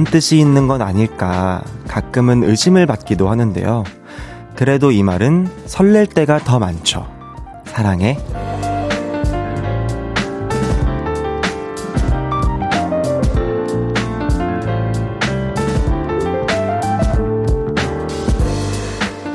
[0.00, 3.84] 다른 뜻이 있는 건 아닐까 가끔은 의심을 받기도 하는데요.
[4.56, 7.06] 그래도 이 말은 설렐 때가 더 많죠.
[7.66, 8.16] 사랑해.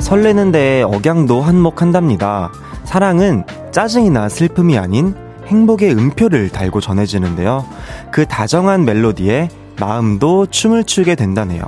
[0.00, 2.50] 설레는데 억양도 한몫한답니다.
[2.82, 5.14] 사랑은 짜증이나 슬픔이 아닌
[5.46, 7.64] 행복의 음표를 달고 전해지는데요.
[8.10, 9.48] 그 다정한 멜로디에
[9.78, 11.62] 마음도 춤을 추게 된다네요.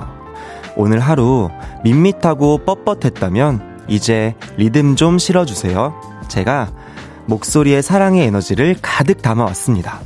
[0.75, 1.49] 오늘 하루
[1.83, 5.93] 밋밋하고 뻣뻣했다면 이제 리듬 좀 실어주세요.
[6.27, 6.71] 제가
[7.25, 9.99] 목소리에 사랑의 에너지를 가득 담아왔습니다.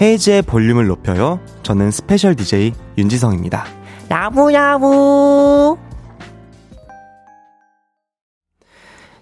[0.00, 1.40] 헤이즈의 볼륨을 높여요.
[1.62, 3.64] 저는 special DJ 윤지성입니다.
[4.10, 5.78] 야부야부!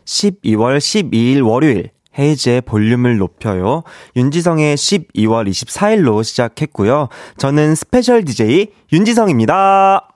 [0.05, 1.91] 12월 12일 월요일
[2.21, 3.83] 헤이즈의 볼륨을 높여요.
[4.15, 7.09] 윤지성의 12월 24일로 시작했고요.
[7.39, 10.07] 저는 special DJ 윤지성입니다.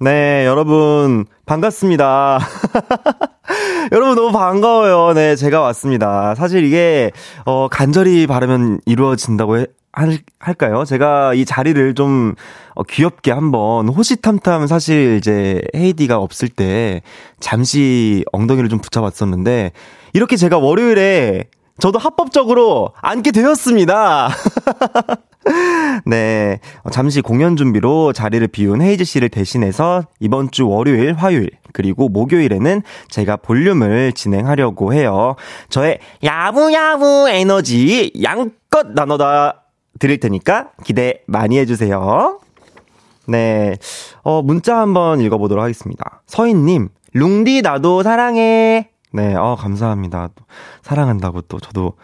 [0.00, 2.40] 네, 여러분 반갑습니다.
[3.92, 5.12] 여러분 너무 반가워요.
[5.14, 6.34] 네, 제가 왔습니다.
[6.34, 7.12] 사실 이게
[7.44, 10.84] 어 간절히 바라면 이루어진다고 해, 할, 할까요?
[10.84, 12.34] 제가 이 자리를 좀
[12.74, 17.02] 어, 귀엽게 한번 호시탐탐 사실 이제 헤이디가 없을 때
[17.40, 19.72] 잠시 엉덩이를 좀 붙여봤었는데
[20.12, 21.44] 이렇게 제가 월요일에
[21.78, 24.28] 저도 합법적으로 앉게 되었습니다.
[26.06, 26.60] 네.
[26.84, 32.82] 어, 잠시 공연 준비로 자리를 비운 헤이즈 씨를 대신해서 이번 주 월요일, 화요일, 그리고 목요일에는
[33.08, 35.36] 제가 볼륨을 진행하려고 해요.
[35.70, 39.64] 저의 야부야부 에너지 양껏 나눠다
[39.98, 42.38] 드릴 테니까 기대 많이 해주세요.
[43.26, 43.76] 네.
[44.22, 46.22] 어, 문자 한번 읽어보도록 하겠습니다.
[46.26, 48.91] 서인님, 룽디 나도 사랑해.
[49.12, 50.30] 네, 어, 감사합니다.
[50.82, 51.94] 사랑한다고 또 저도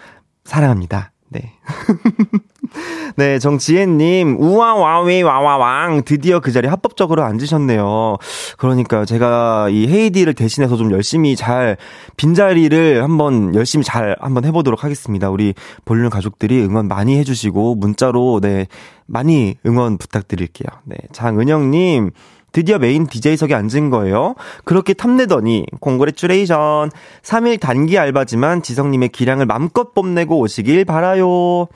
[0.44, 1.12] 사랑합니다.
[1.30, 1.52] 네.
[3.16, 8.16] 네, 정지혜님, 우와와위 와와왕, 드디어 그 자리에 합법적으로 앉으셨네요.
[8.56, 11.76] 그러니까요, 제가 이 헤이디를 대신해서 좀 열심히 잘,
[12.16, 15.30] 빈자리를 한번 열심히 잘 한번 해보도록 하겠습니다.
[15.30, 15.54] 우리
[15.84, 18.66] 볼륨 가족들이 응원 많이 해주시고, 문자로, 네,
[19.06, 20.68] 많이 응원 부탁드릴게요.
[20.84, 22.10] 네, 장은영님,
[22.52, 24.34] 드디어 메인 DJ석에 앉은 거예요.
[24.64, 26.90] 그렇게 탐내더니 공그레츄레이션
[27.22, 31.66] 3일 단기 알바지만 지성님의 기량을 맘껏 뽐내고 오시길 바라요.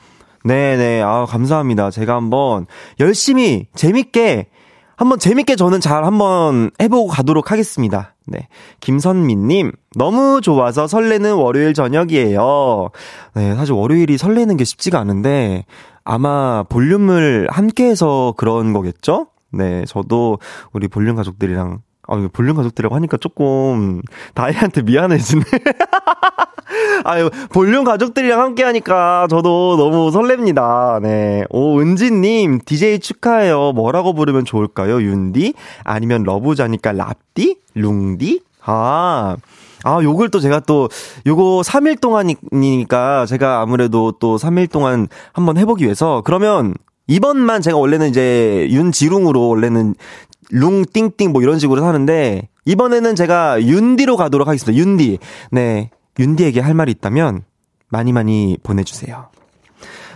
[0.44, 1.90] 네네 아 감사합니다.
[1.90, 2.66] 제가 한번
[3.00, 4.46] 열심히 재밌게
[4.96, 8.14] 한번 재밌게 저는 잘 한번 해보고 가도록 하겠습니다.
[8.26, 8.46] 네.
[8.80, 12.90] 김선민님, 너무 좋아서 설레는 월요일 저녁이에요.
[13.34, 15.64] 네, 사실 월요일이 설레는 게 쉽지가 않은데,
[16.04, 19.26] 아마 볼륨을 함께 해서 그런 거겠죠?
[19.52, 20.38] 네, 저도
[20.72, 24.02] 우리 볼륨 가족들이랑 아, 볼륨 가족들이라고 하니까 조금
[24.34, 25.44] 다이한테 미안해지네.
[27.04, 31.00] 아유, 볼륨 가족들이랑 함께 하니까 저도 너무 설렙니다.
[31.00, 31.44] 네.
[31.50, 33.72] 오, 은지님, DJ 축하해요.
[33.72, 35.00] 뭐라고 부르면 좋을까요?
[35.02, 35.54] 윤디?
[35.84, 37.58] 아니면 러브자니까 랍디?
[37.74, 38.42] 룽디?
[38.64, 39.36] 아.
[39.84, 40.88] 아, 요걸 또 제가 또,
[41.26, 46.74] 요거 3일 동안이니까 제가 아무래도 또 3일 동안 한번 해보기 위해서, 그러면
[47.06, 49.94] 이번만 제가 원래는 이제 윤지룽으로 원래는
[50.50, 54.78] 룽 띵띵 뭐 이런 식으로 하는데 이번에는 제가 윤디로 가도록 하겠습니다.
[54.78, 55.18] 윤디.
[55.50, 55.90] 네.
[56.18, 57.42] 윤디에게 할 말이 있다면
[57.88, 59.28] 많이 많이 보내주세요.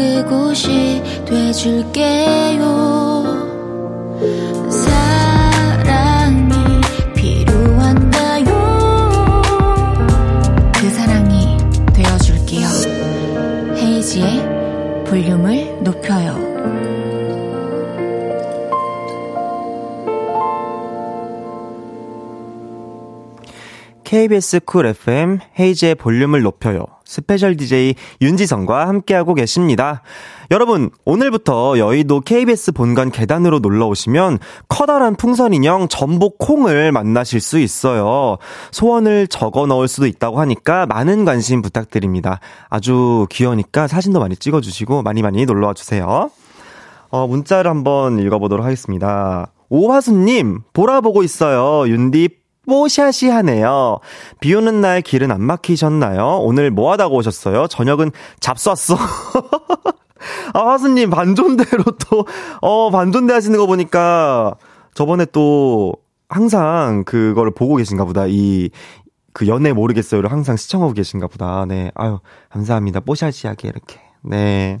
[0.00, 2.70] 그곳이 돼줄게요.
[13.80, 16.38] 그 볼륨을 높여요.
[24.04, 26.99] KBS Cool FM 헤이즈의 볼륨을 높여요.
[27.10, 30.02] special DJ 윤지성과 함께하고 계십니다.
[30.52, 37.58] 여러분, 오늘부터 여의도 KBS 본관 계단으로 놀러 오시면 커다란 풍선 인형 점보 콩을 만나실 수
[37.58, 38.38] 있어요.
[38.70, 42.38] 소원을 적어 넣을 수도 있다고 하니까 많은 관심 부탁드립니다.
[42.68, 46.30] 아주 귀여우니까 사진도 많이 찍어주시고 많이 많이 놀러 와 주세요.
[47.10, 49.50] 어, 문자를 한번 읽어보도록 하겠습니다.
[49.68, 51.88] 오화수님, 보라 보고 있어요.
[51.88, 53.98] 윤디 뽀샤시 하네요.
[54.40, 56.38] 비 오는 날 길은 안 막히셨나요?
[56.42, 57.66] 오늘 뭐 하다가 오셨어요?
[57.66, 58.96] 저녁은 잡쌌어.
[60.52, 62.26] 아, 화수님, 반존대로 또,
[62.60, 64.54] 어, 반존대 하시는 거 보니까,
[64.94, 65.94] 저번에 또
[66.28, 68.26] 항상 그거를 보고 계신가 보다.
[68.28, 68.70] 이,
[69.32, 71.64] 그 연애 모르겠어요를 항상 시청하고 계신가 보다.
[71.66, 71.90] 네.
[71.94, 72.18] 아유,
[72.50, 73.00] 감사합니다.
[73.00, 74.00] 뽀샤시하게 이렇게.
[74.22, 74.80] 네.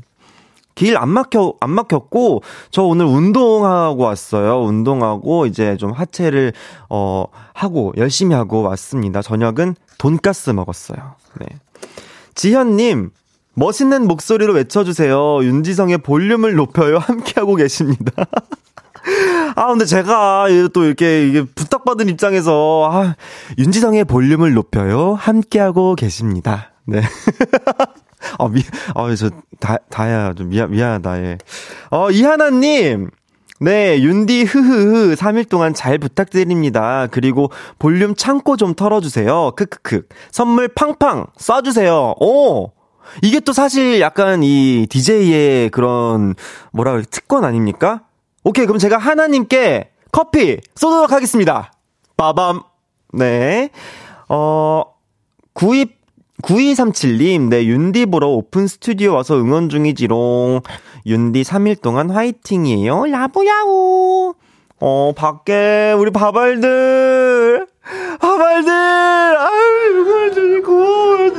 [0.74, 4.62] 길 안 막혀, 안 막혔고, 저 오늘 운동하고 왔어요.
[4.62, 6.52] 운동하고, 이제 좀 하체를,
[6.88, 9.22] 어, 하고, 열심히 하고 왔습니다.
[9.22, 11.14] 저녁은 돈가스 먹었어요.
[11.40, 11.46] 네.
[12.34, 13.10] 지현 님,
[13.54, 15.42] 멋있는 목소리로 외쳐주세요.
[15.44, 16.98] 윤지성의 볼륨을 높여요.
[17.04, 18.12] 함께하고 계십니다.
[19.56, 23.16] 아, 근데 제가 또 이렇게 이게 부탁받은 입장에서, 아,
[23.58, 25.14] 윤지성의 볼륨을 높여요.
[25.14, 26.72] 함께하고 계십니다.
[26.86, 27.02] 네.
[28.38, 28.62] 어, 미,
[28.94, 31.38] 어, 저, 다, 다야, 좀 미안, 미안하다, 예.
[31.90, 33.10] 어, 이하나님!
[33.62, 37.06] 네, 윤디 흐흐흐 3일 동안 잘 부탁드립니다.
[37.10, 39.52] 그리고 볼륨 창고 좀 털어주세요.
[39.54, 40.08] 크크크.
[40.30, 42.18] 선물 팡팡 쏴주세요.
[42.22, 42.72] 오!
[43.22, 46.34] 이게 또 사실 약간 이 DJ의 그런
[46.72, 48.04] 뭐라 그래 특권 아닙니까?
[48.44, 51.70] 오케이, 그럼 제가 하나님께 커피 쏘도록 하겠습니다.
[52.16, 52.62] 빠밤.
[53.12, 53.68] 네.
[54.28, 54.84] 어,
[55.52, 55.99] 구입
[56.42, 60.60] 9237님, 네, 윤디 보러 오픈 스튜디오 와서 응원 중이지롱.
[61.06, 63.10] 윤디 3일 동안 화이팅이에요.
[63.10, 64.34] 야부야우.
[64.80, 67.66] 어, 밖에, 우리 바발들.
[68.20, 68.72] 바발들.
[68.72, 71.30] 아유, 응원 중이 고마워요.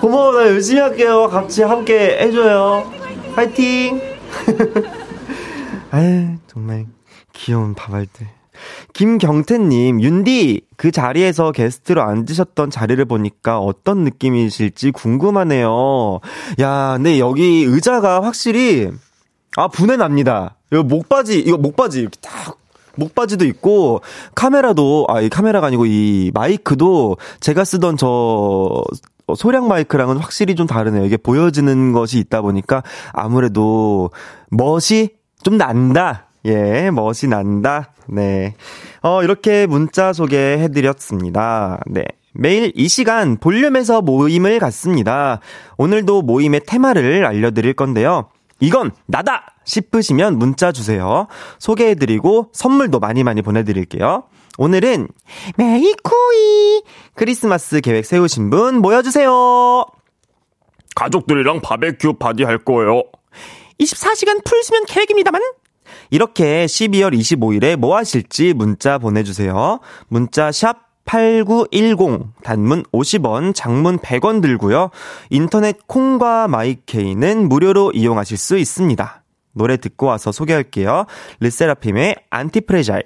[0.00, 1.28] 고마워, 나 열심히 할게요.
[1.28, 2.90] 같이 함께 해줘요.
[3.34, 4.00] 화이팅.
[5.90, 6.86] 아유, 정말
[7.32, 8.35] 귀여운 바발들.
[8.96, 16.20] 김경태님, 윤디, 그 자리에서 게스트로 앉으셨던 자리를 보니까 어떤 느낌이실지 궁금하네요.
[16.60, 18.90] 야, 근데 여기 의자가 확실히,
[19.58, 20.56] 아, 분해 납니다.
[20.72, 22.56] 이거 목바지, 이거 목바지, 이렇게 딱,
[22.94, 24.00] 목바지도 있고,
[24.34, 28.82] 카메라도, 아, 이 카메라가 아니고 이 마이크도 제가 쓰던 저,
[29.36, 31.04] 소량 마이크랑은 확실히 좀 다르네요.
[31.04, 32.82] 이게 보여지는 것이 있다 보니까
[33.12, 34.08] 아무래도
[34.48, 35.10] 멋이
[35.42, 36.25] 좀 난다.
[36.46, 37.92] 예, 멋이 난다.
[38.08, 38.54] 네.
[39.02, 41.80] 어, 이렇게 문자 소개해드렸습니다.
[41.86, 42.04] 네.
[42.32, 45.40] 매일 이 시간 볼륨에서 모임을 갖습니다.
[45.76, 48.28] 오늘도 모임의 테마를 알려드릴 건데요.
[48.60, 49.54] 이건 나다!
[49.64, 51.26] 싶으시면 문자 주세요.
[51.58, 54.24] 소개해드리고 선물도 많이 많이 보내드릴게요.
[54.58, 55.08] 오늘은
[55.56, 56.82] 메이쿠이
[57.14, 59.84] 크리스마스 계획 세우신 분 모여주세요.
[60.94, 63.02] 가족들이랑 바베큐 파티 할 거예요.
[63.80, 65.42] 24시간 full 수면 계획입니다만
[66.10, 69.80] 이렇게 12월 25일에 뭐 하실지 문자 보내주세요.
[70.08, 74.90] 문자 샵 8910 단문 50원 장문 100원 들고요.
[75.30, 79.22] 인터넷 콩과 my K는 무료로 이용하실 수 있습니다.
[79.52, 81.06] 노래 듣고 와서 소개할게요.
[81.40, 83.02] 르세라핌의 안티프레자일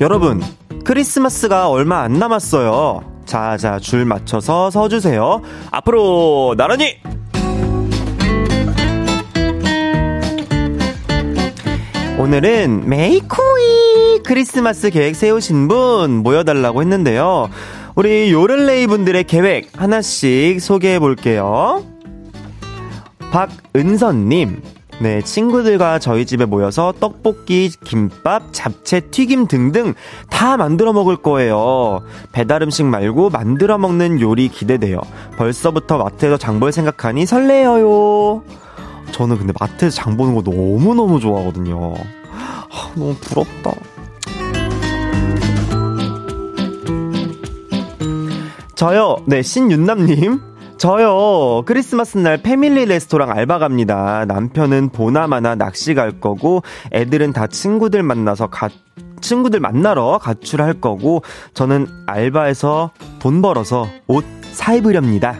[0.00, 0.42] 여러분
[0.86, 3.02] 크리스마스가 얼마 안 남았어요.
[3.24, 5.42] 자, 자, 줄 맞춰서 서주세요.
[5.72, 6.98] 앞으로 나란히!
[12.20, 17.50] 오늘은 메이코이 크리스마스 계획 세우신 분 모여달라고 했는데요.
[17.96, 21.84] 우리 요를레이 분들의 계획 하나씩 소개해 볼게요.
[23.32, 24.62] 박은선님,
[24.98, 29.92] 네, 친구들과 저희 집에 모여서 떡볶이, 김밥, 잡채, 튀김 등등
[30.30, 32.00] 다 만들어 먹을 거예요.
[32.32, 35.00] 배달 음식 말고 만들어 먹는 요리 기대돼요.
[35.36, 38.42] 벌써부터 마트에서 장 볼 생각하니 설레어요.
[39.12, 41.92] 저는 근데 마트에서 장 보는 거 너무너무 좋아하거든요.
[42.30, 43.72] 하, 너무 부럽다.
[48.74, 50.40] 저요, 네, 신윤남님.
[50.78, 54.26] 저요, 크리스마스 날 패밀리 레스토랑 알바 갑니다.
[54.28, 58.68] 남편은 보나마나 낚시 갈 거고, 애들은 다 친구들 만나서 가,
[59.22, 61.22] 친구들 만나러 가출할 거고,
[61.54, 65.36] 저는 알바에서 돈 벌어서 옷 사입으렵니다.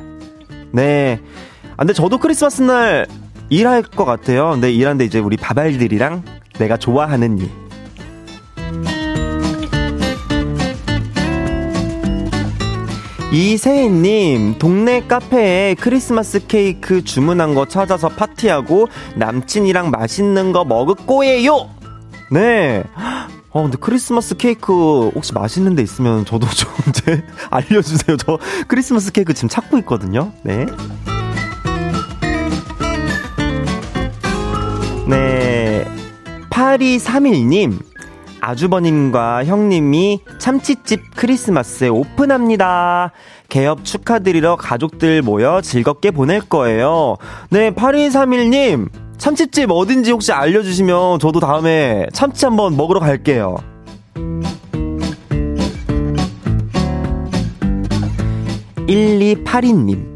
[0.73, 1.21] 네.
[1.73, 3.07] 아, 근데 저도 크리스마스 날
[3.50, 4.50] 일할 것 같아요.
[4.50, 6.23] 근데 일하는데 이제 우리 바발들이랑
[6.59, 7.50] 내가 좋아하는 일.
[13.37, 21.69] 이세희님, 동네 카페에 크리스마스 케이크 주문한 거 찾아서 파티하고 남친이랑 맛있는 거 먹을 거예요!
[22.31, 22.83] 네.
[23.50, 24.73] 어, 근데 크리스마스 케이크
[25.14, 28.16] 혹시 맛있는 데 있으면 저도 좀 이제 알려주세요.
[28.16, 28.38] 저
[28.69, 30.33] 크리스마스 케이크 지금 찾고 있거든요.
[30.43, 30.64] 네.
[35.07, 35.85] 네.
[36.49, 37.81] 8231님.
[38.40, 43.12] 아주버님과 형님이 참치집 크리스마스에 오픈합니다.
[43.49, 47.16] 개업 축하드리러 가족들 모여 즐겁게 보낼 거예요.
[47.50, 48.88] 네, 8231님,
[49.19, 53.57] 참치집 어딘지 혹시 알려주시면 저도 다음에 참치 한번 먹으러 갈게요.
[58.87, 60.16] 1282님.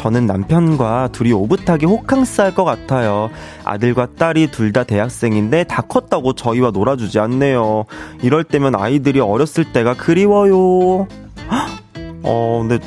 [0.00, 3.28] 저는 남편과 둘이 오붓하게 호캉스 할 것 같아요.
[3.64, 7.84] 아들과 딸이 둘 다 대학생인데 다 컸다고 저희와 놀아주지 않네요.
[8.22, 11.06] 이럴 때면 아이들이 어렸을 때가 그리워요.
[12.22, 12.78] 어, 근데,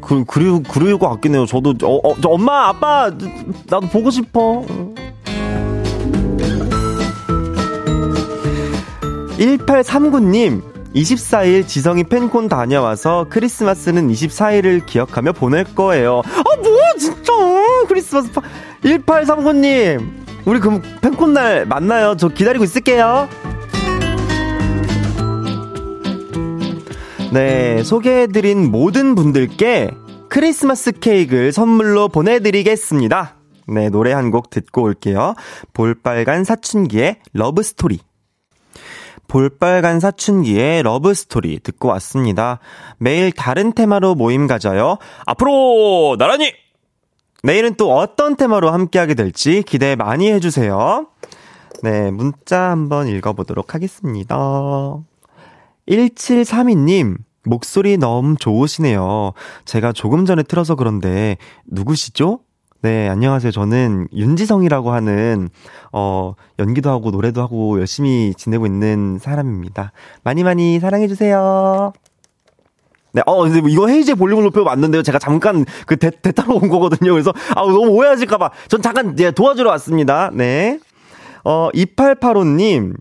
[0.00, 1.46] 그, 그리우, 그리울 것 같긴 해요.
[1.46, 3.08] 저도, 어, 어, 저 엄마, 아빠,
[3.68, 4.64] 나도 보고 싶어.
[9.38, 10.62] 1839님,
[10.94, 16.22] 24일 지성이 팬콘 다녀와서 크리스마스는 24일을 기억하며 보낼 거예요.
[16.24, 17.32] 아, 뭐야, 진짜!
[17.88, 18.42] 크리스마스 파...
[18.82, 20.10] 1839님,
[20.46, 22.16] 우리 그럼 팬콘 날 만나요.
[22.16, 23.28] 저 기다리고 있을게요.
[27.32, 29.90] 네, 소개해드린 모든 분들께
[30.28, 33.36] 크리스마스 케이크를 선물로 보내드리겠습니다.
[33.68, 35.34] 네, 노래 한 곡 듣고 올게요.
[35.72, 38.00] 볼빨간 사춘기의 러브스토리.
[39.30, 42.58] 볼빨간 사춘기의 러브스토리 듣고 왔습니다.
[42.98, 44.98] 매일 다른 테마로 모임 가져요.
[45.24, 46.52] 앞으로 나란히!
[47.44, 51.06] 내일은 또 어떤 테마로 함께하게 될지 기대 많이 해주세요.
[51.84, 54.36] 네, 문자 한번 읽어보도록 하겠습니다.
[55.88, 59.32] 1732님, 목소리 너무 좋으시네요.
[59.64, 62.40] 제가 조금 전에 틀어서 그런데, 누구시죠?
[62.82, 63.50] 네, 안녕하세요.
[63.52, 65.50] 저는 윤지성이라고 하는,
[65.92, 69.92] 어, 연기도 하고 노래도 하고 열심히 지내고 있는 사람입니다.
[70.24, 71.92] 많이 많이 사랑해주세요.
[73.12, 75.02] 네, 어, 근데 이거 헤이즈의 볼륨을 높여 맞는데요.
[75.02, 77.12] 제가 잠깐 그 대, 대타로 온 거거든요.
[77.12, 78.50] 그래서, 아, 너무 오해하실까봐.
[78.68, 80.30] 전 잠깐, 예, 도와주러 왔습니다.
[80.32, 80.78] 네.
[81.44, 82.94] 어, 2885님.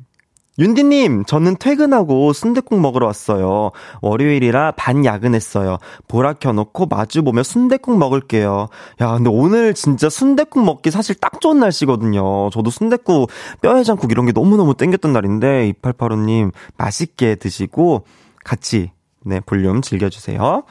[0.60, 3.72] 윤디님, 저는 퇴근하고 순대국 먹으러 왔어요.
[4.02, 5.78] 월요일이라 반 야근했어요.
[6.10, 8.68] 보라 켜놓고 마주 보며 순대국 먹을게요.
[9.00, 12.50] 야, 근데 오늘 진짜 순대국 먹기 사실 딱 좋은 날씨거든요.
[12.50, 13.30] 저도 순대국,
[13.62, 18.04] 뼈해장국 이런 게 너무너무 땡겼던 날인데, 2885님, 맛있게 드시고,
[18.44, 18.92] 같이,
[19.24, 20.64] 네, 볼륨 즐겨주세요.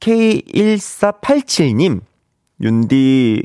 [0.00, 2.00] K1487님,
[2.62, 3.42] 윤디,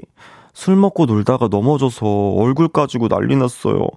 [0.54, 2.06] 술 먹고 놀다가 넘어져서
[2.38, 3.88] 얼굴 까지고 난리 났어요.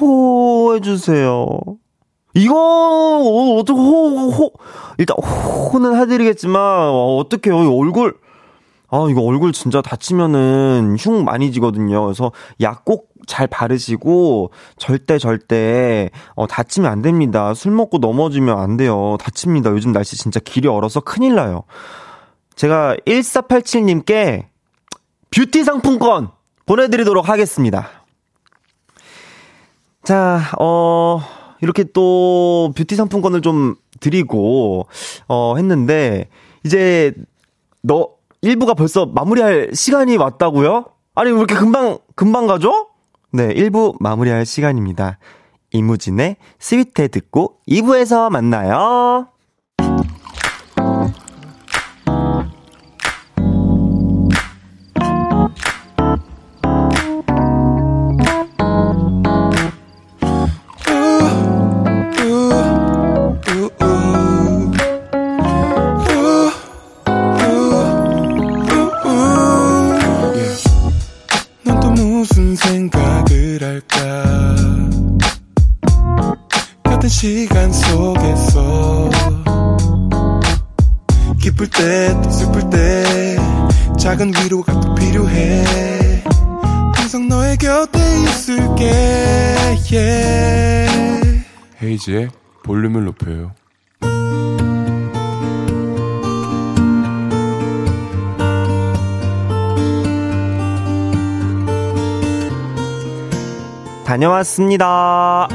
[0.00, 1.46] 호 해주세요.
[2.34, 4.52] 이거 어, 어떻게 호, 호
[4.98, 8.16] 일단 호는 해드리겠지만 어, 어떡해요 얼굴
[8.88, 12.04] 아 이거 얼굴 진짜 다치면은 흉 많이 지거든요.
[12.04, 17.54] 그래서 약 꼭 잘 바르시고 절대 절대 어 다치면 안 됩니다.
[17.54, 19.16] 술 먹고 넘어지면 안 돼요.
[19.20, 19.70] 다칩니다.
[19.70, 21.64] 요즘 날씨 진짜 길이 얼어서 큰일 나요.
[22.54, 24.46] 제가 1487님께
[25.34, 26.28] 뷰티 상품권
[26.64, 27.88] 보내드리도록 하겠습니다.
[30.04, 31.20] 자, 어,
[31.60, 34.86] 이렇게 또 뷰티 상품권을 좀 드리고,
[35.26, 36.28] 어, 했는데,
[36.64, 37.12] 이제,
[37.82, 38.10] 너,
[38.44, 40.84] 1부가 벌써 마무리할 시간이 왔다고요?
[41.14, 42.88] 아니, 왜 이렇게 금방, 금방 가죠?
[43.32, 45.18] 네, 1부 마무리할 시간입니다.
[45.72, 49.28] 이무진의 스위트 듣고 2부에서 만나요.
[92.04, 92.28] 헤이지의
[92.62, 93.52] 볼륨을 높여요.
[104.04, 105.48] 다녀왔습니다.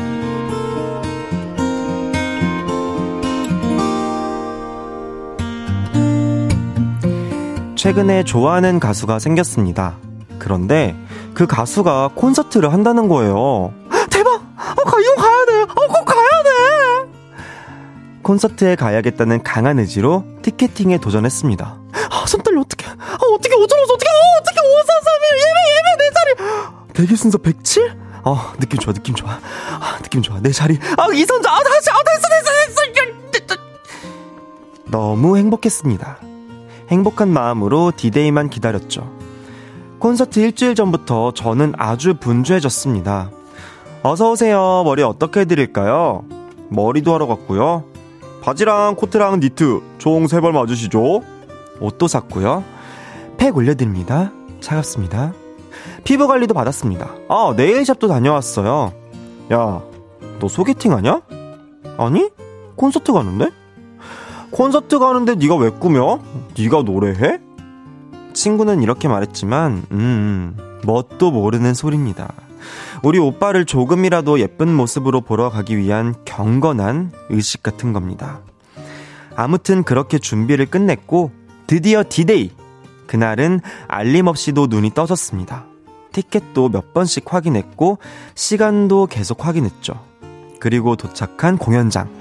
[7.75, 9.95] 최근에 좋아하는 가수가 생겼습니다.
[10.37, 10.95] 그런데
[11.33, 13.73] 그 가수가 콘서트를 한다는 거예요.
[18.29, 21.79] 콘서트에 가야겠다는 강한 의지로 티켓팅에 도전했습니다.
[22.12, 22.88] 아, 손 떨려, 어떡해.
[22.91, 26.93] 아, 어떻게, 어쩌면서, 어떻게, 어, 어떻게, 5431, 예매, 예매, 내 자리!
[26.93, 27.98] 대기 순서 107?
[28.24, 29.31] 어, 느낌 좋아, 느낌 좋아.
[29.31, 30.39] 아, 느낌 좋아.
[30.41, 30.77] 내 자리.
[30.95, 33.62] 아, 이선자, 아, 다시, 아, 됐어, 됐어, 됐어.
[34.86, 36.19] 너무 행복했습니다.
[36.91, 39.12] 행복한 마음으로 디데이만 기다렸죠.
[39.98, 43.31] 콘서트 일주일 전부터 저는 아주 분주해졌습니다.
[44.03, 44.83] 어서오세요.
[44.86, 46.25] 머리 어떻게 해드릴까요?
[46.69, 47.88] 머리도 하러 갔고요.
[48.53, 51.21] 바지랑 코트랑 니트 총 세 벌 맞으시죠?
[51.79, 52.63] 옷도 샀고요.
[53.37, 54.31] 팩 올려드립니다.
[54.59, 55.33] 차갑습니다.
[56.03, 57.11] 피부 관리도 받았습니다.
[57.29, 58.91] 아, 네일샵도 다녀왔어요.
[59.53, 59.83] 야,
[60.39, 61.21] 너 소개팅 하냐?
[61.99, 62.27] 아니?
[62.75, 63.51] 콘서트 가는데?
[64.49, 66.17] 콘서트 가는데 네가 왜 꾸며?
[66.57, 67.37] 네가 노래해?
[68.33, 72.33] 친구는 이렇게 말했지만 음 뭣도 모르는 소리입니다.
[73.03, 78.41] 우리 오빠를 조금이라도 예쁜 모습으로 보러 가기 위한 경건한 의식 같은 겁니다.
[79.35, 81.31] 아무튼 그렇게 준비를 끝냈고
[81.67, 82.51] 드디어 디데이.
[83.07, 85.65] 그날은 알림 없이도 눈이 떠졌습니다.
[86.11, 87.99] 티켓도 몇 번씩 확인했고
[88.35, 90.03] 시간도 계속 확인했죠.
[90.59, 92.18] 그리고 도착한 공연장.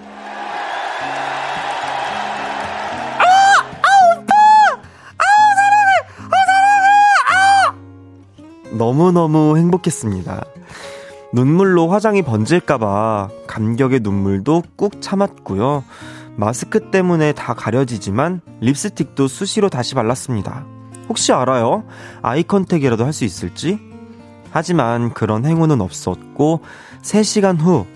[8.72, 10.44] 너무너무 행복했습니다.
[11.32, 15.84] 눈물로 화장이 번질까봐 감격의 눈물도 꾹 참았고요.
[16.36, 20.64] 마스크 때문에 다 가려지지만 립스틱도 수시로 다시 발랐습니다.
[21.08, 21.84] 혹시 알아요?
[22.22, 23.78] 아이 컨택이라도 할 수 있을지?
[24.50, 26.60] 하지만 그런 행운은 없었고
[27.02, 27.86] 3시간 후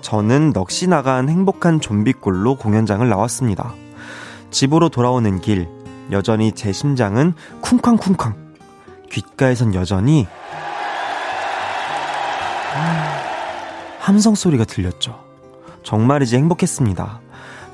[0.00, 3.74] 저는 넋이 나간 행복한 좀비꼴로 공연장을 나왔습니다.
[4.50, 5.68] 집으로 돌아오는 길
[6.10, 8.47] 여전히 제 심장은 쿵쾅쿵쾅
[9.10, 10.26] 귓가에선 여전히
[14.00, 15.18] 함성 소리가 들렸죠.
[15.82, 17.20] 정말이지 행복했습니다.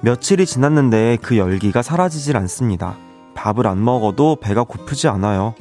[0.01, 2.97] 며칠이 지났는데 그 열기가 사라지질 않습니다.
[3.35, 5.55] 밥을 안 먹어도 배가 고프지 않아요.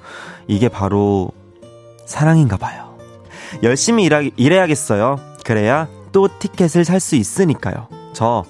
[0.47, 1.29] 이게 바로
[2.05, 2.97] 사랑인가 봐요.
[3.61, 5.17] 열심히 일하, 일해야겠어요.
[5.45, 7.87] 그래야 또 티켓을 살 수 있으니까요.
[8.13, 8.43] 저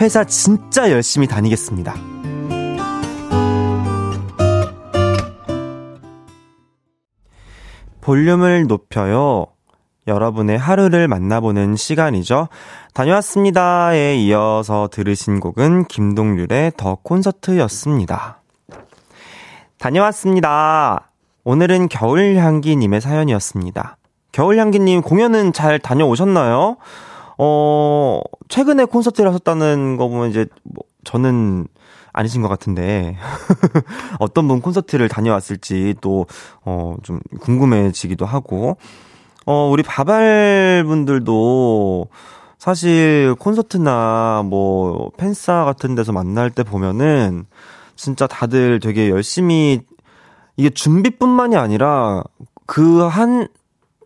[0.00, 1.94] 회사 진짜 열심히 다니겠습니다.
[8.00, 9.46] 볼륨을 높여요.
[10.06, 12.48] 여러분의 하루를 만나보는 시간이죠.
[12.94, 18.40] 다녀왔습니다에 이어서 들으신 곡은 김동률의 더 콘서트였습니다.
[19.78, 21.10] 다녀왔습니다.
[21.44, 23.96] 오늘은 겨울향기님의 사연이었습니다.
[24.32, 26.76] 겨울향기님 공연은 잘 다녀오셨나요?
[27.38, 31.66] 어, 최근에 콘서트를 하셨다는 거 보면 이제 뭐 저는
[32.12, 33.16] 아니신 것 같은데
[34.18, 36.26] 어떤 분 콘서트를 다녀왔을지 또
[36.64, 38.76] 어 좀 궁금해지기도 하고
[39.46, 42.06] 어 우리 바발 분들도
[42.58, 47.46] 사실 콘서트나 뭐 팬싸 같은 데서 만날 때 보면은
[47.96, 49.80] 진짜 다들 되게 열심히
[50.56, 52.22] 이게 준비뿐만이 아니라
[52.66, 53.48] 그 한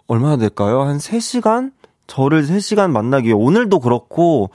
[0.06, 0.82] 얼마나 될까요?
[0.82, 1.72] 한 3시간?
[2.06, 4.50] 저를 3시간 만나기 위해 오늘도 그렇고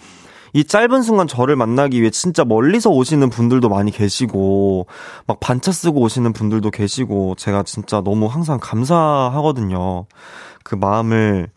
[0.54, 4.88] 이 짧은 순간 저를 만나기 위해 진짜 멀리서 오시는 분들도 많이 계시고,
[5.28, 10.06] 막 반차 쓰고 오시는 분들도 계시고, 제가 진짜 너무 항상 감사하거든요.
[10.64, 11.50] 그 마음을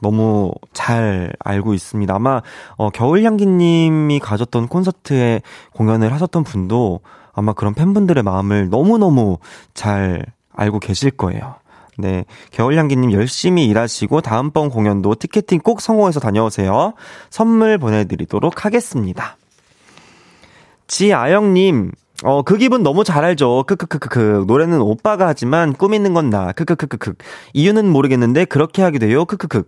[0.00, 2.14] 너무 잘 알고 있습니다.
[2.14, 2.42] 아마,
[2.76, 7.00] 어, 겨울향기님이 가졌던 콘서트에 공연을 하셨던 분도
[7.32, 9.38] 아마 그런 팬분들의 마음을 너무너무
[9.74, 11.59] 잘 알고 계실 거예요.
[12.00, 12.24] 네.
[12.52, 16.94] 겨울향기님 열심히 일하시고 다음번 공연도 티켓팅 꼭 성공해서 다녀오세요.
[17.30, 19.36] 선물 보내드리도록 하겠습니다.
[20.86, 21.92] 지아영님,
[22.24, 23.64] 어, 그 기분 너무 잘 알죠.
[23.66, 24.44] 크크크크크.
[24.46, 26.52] 노래는 오빠가 하지만 꾸미는 건 나.
[26.52, 27.14] 크크크크크.
[27.54, 29.24] 이유는 모르겠는데 그렇게 하게 돼요.
[29.24, 29.62] 크크크.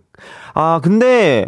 [0.53, 1.47] 아, 근데,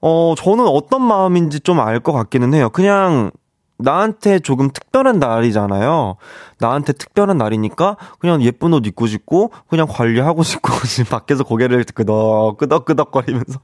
[0.00, 2.68] 어, 저는 어떤 마음인지 좀 알 것 같기는 해요.
[2.70, 3.30] 그냥,
[3.78, 6.16] 나한테 조금 특별한 날이잖아요.
[6.58, 10.70] 나한테 특별한 날이니까 그냥 예쁜 옷 입고 싶고 그냥 관리하고 싶고
[11.10, 13.60] 밖에서 고개를 끄덕 끄덕 끄덕거리면서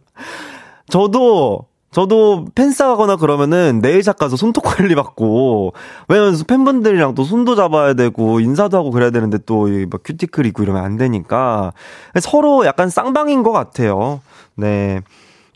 [0.89, 5.75] 저도 저도 팬싸하거나 그러면은 네일샵 가서 손톱 관리 받고
[6.09, 10.83] 왜냐면 팬분들이랑 또 손도 잡아야 되고 인사도 하고 그래야 되는데 또 막 큐티클 입고 이러면
[10.85, 11.73] 안 되니까
[12.21, 14.21] 서로 약간 쌍방인 것 같아요.
[14.57, 15.03] 네.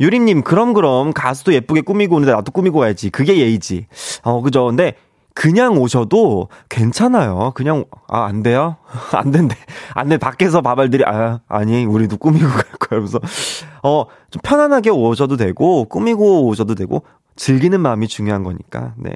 [0.00, 3.11] 유림님, 그럼, 그럼, 가수도 예쁘게 꾸미고 오는데 나도 꾸미고 와야지.
[3.11, 3.87] 그게 예의지.
[4.22, 4.66] 어, 그죠.
[4.66, 4.94] 근데,
[5.34, 7.52] 그냥 오셔도 괜찮아요.
[7.54, 8.76] 그냥, 아, 안 돼요?
[9.12, 9.56] 안 된대.
[9.94, 10.16] 안 돼.
[10.18, 12.78] 밖에서 바발들이, 아, 아니, 우리도 꾸미고 갈 거야.
[12.78, 13.20] 그러면서,
[13.82, 17.02] 어, 좀 편안하게 오셔도 되고, 꾸미고 오셔도 되고,
[17.37, 19.12] 즐기는 마음이 중요한 거니까, 네.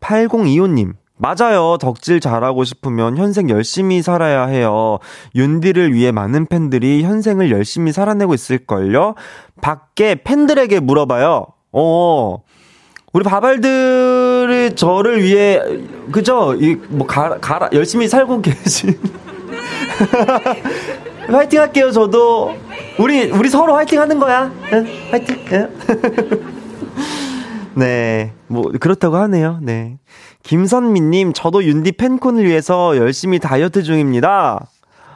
[0.00, 1.78] 8025님, 맞아요.
[1.80, 4.98] 덕질 잘하고 싶으면 현생 열심히 살아야 해요.
[5.36, 9.14] 윤디를 위해 많은 팬들이 현생을 열심히 살아내고 있을걸요?
[9.60, 11.46] 밖에 팬들에게 물어봐요.
[11.70, 12.38] 어.
[13.12, 15.60] 우리 바발들이 저를 위해,
[16.10, 16.54] 그죠?
[16.54, 18.98] 이, 뭐, 가, 가라, 열심히 살고 계신.
[21.30, 22.56] 화이팅 할게요, 저도.
[22.98, 24.50] 우리, 우리 서로 화이팅 하는 거야.
[24.72, 24.86] 응?
[25.12, 25.36] 화이팅.
[25.52, 25.70] 응?
[27.76, 28.32] 네.
[28.48, 29.58] 뭐, 그렇다고 하네요.
[29.62, 29.98] 네.
[30.42, 34.66] 김선미님, 저도 윤디 팬콘을 위해서 열심히 다이어트 중입니다.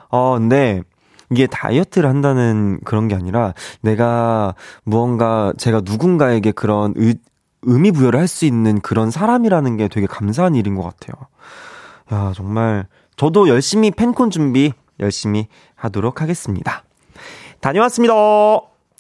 [0.09, 0.83] 어, 근데,
[1.31, 7.17] 이게 다이어트를 한다는 그런 게 아니라, 내가 무언가, 제가 누군가에게 그런 의,
[7.63, 11.27] 의미 부여를 할 수 있는 그런 사람이라는 게 되게 감사한 일인 것 같아요.
[12.13, 12.87] 야, 정말,
[13.17, 16.85] 저도 열심히 팬콘 준비 열심히 하도록 하겠습니다.
[17.61, 18.15] 다녀왔습니다.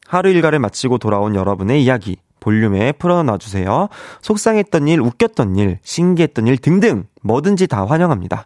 [0.08, 2.16] 하루 일과를 마치고 돌아온 여러분의 이야기.
[2.46, 3.88] 볼륨에 풀어놔주세요.
[4.22, 8.44] 속상했던 일, 웃겼던 일, 신기했던 일 등등 뭐든지 다 환영합니다.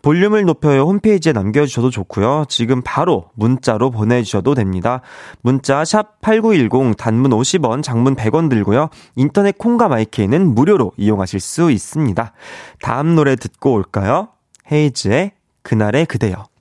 [0.00, 2.46] 볼륨을 높여요 홈페이지에 남겨주셔도 좋고요.
[2.48, 5.02] 지금 바로 문자로 보내주셔도 됩니다.
[5.42, 8.88] 문자 샵8910 단문 50원, 장문 100원 들고요.
[9.16, 12.32] 인터넷 콩과 마이케이는 무료로 이용하실 수 있습니다.
[12.80, 14.28] 다음 노래 듣고 올까요?
[14.72, 16.51] 헤이즈의 그날의 그대여.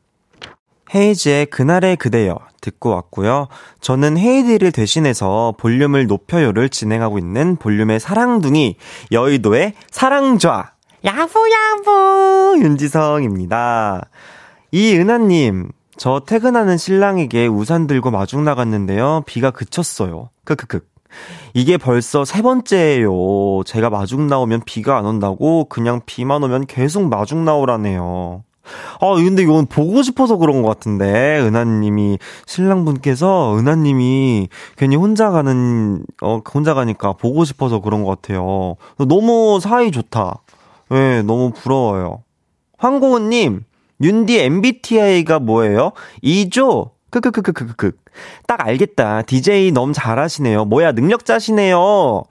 [0.93, 3.47] 헤이즈의 그날의 그대여 듣고 왔고요.
[3.79, 8.75] 저는 헤이디를 대신해서 볼륨을 높여요를 진행하고 있는 볼륨의 사랑둥이
[9.11, 10.73] 여의도의 사랑좌
[11.03, 14.01] 야부야부 윤지성입니다.
[14.71, 19.23] 이은하님 저 퇴근하는 신랑에게 우산 들고 마중 나갔는데요.
[19.25, 20.29] 비가 그쳤어요.
[20.45, 20.81] 크크크.
[21.53, 23.63] 이게 벌써 세 번째예요.
[23.65, 28.43] 제가 마중 나오면 비가 안 온다고 그냥 비만 오면 계속 마중 나오라네요.
[28.99, 36.41] 아, 근데 이건 보고 싶어서 그런 것 같은데, 은하님이, 신랑분께서 은하님이 괜히 혼자 가는, 어,
[36.53, 38.75] 혼자 가니까 보고 싶어서 그런 것 같아요.
[38.97, 40.41] 너무 사이 좋다.
[40.91, 42.23] 예, 네, 너무 부러워요.
[42.77, 43.63] 황고은님,
[44.01, 45.91] 윤디 MBTI가 뭐예요?
[46.23, 46.91] 2조?
[47.11, 47.91] 크크크크크크.
[48.47, 49.21] 딱 알겠다.
[49.23, 50.65] DJ 너무 잘하시네요.
[50.65, 52.23] 뭐야, 능력자시네요.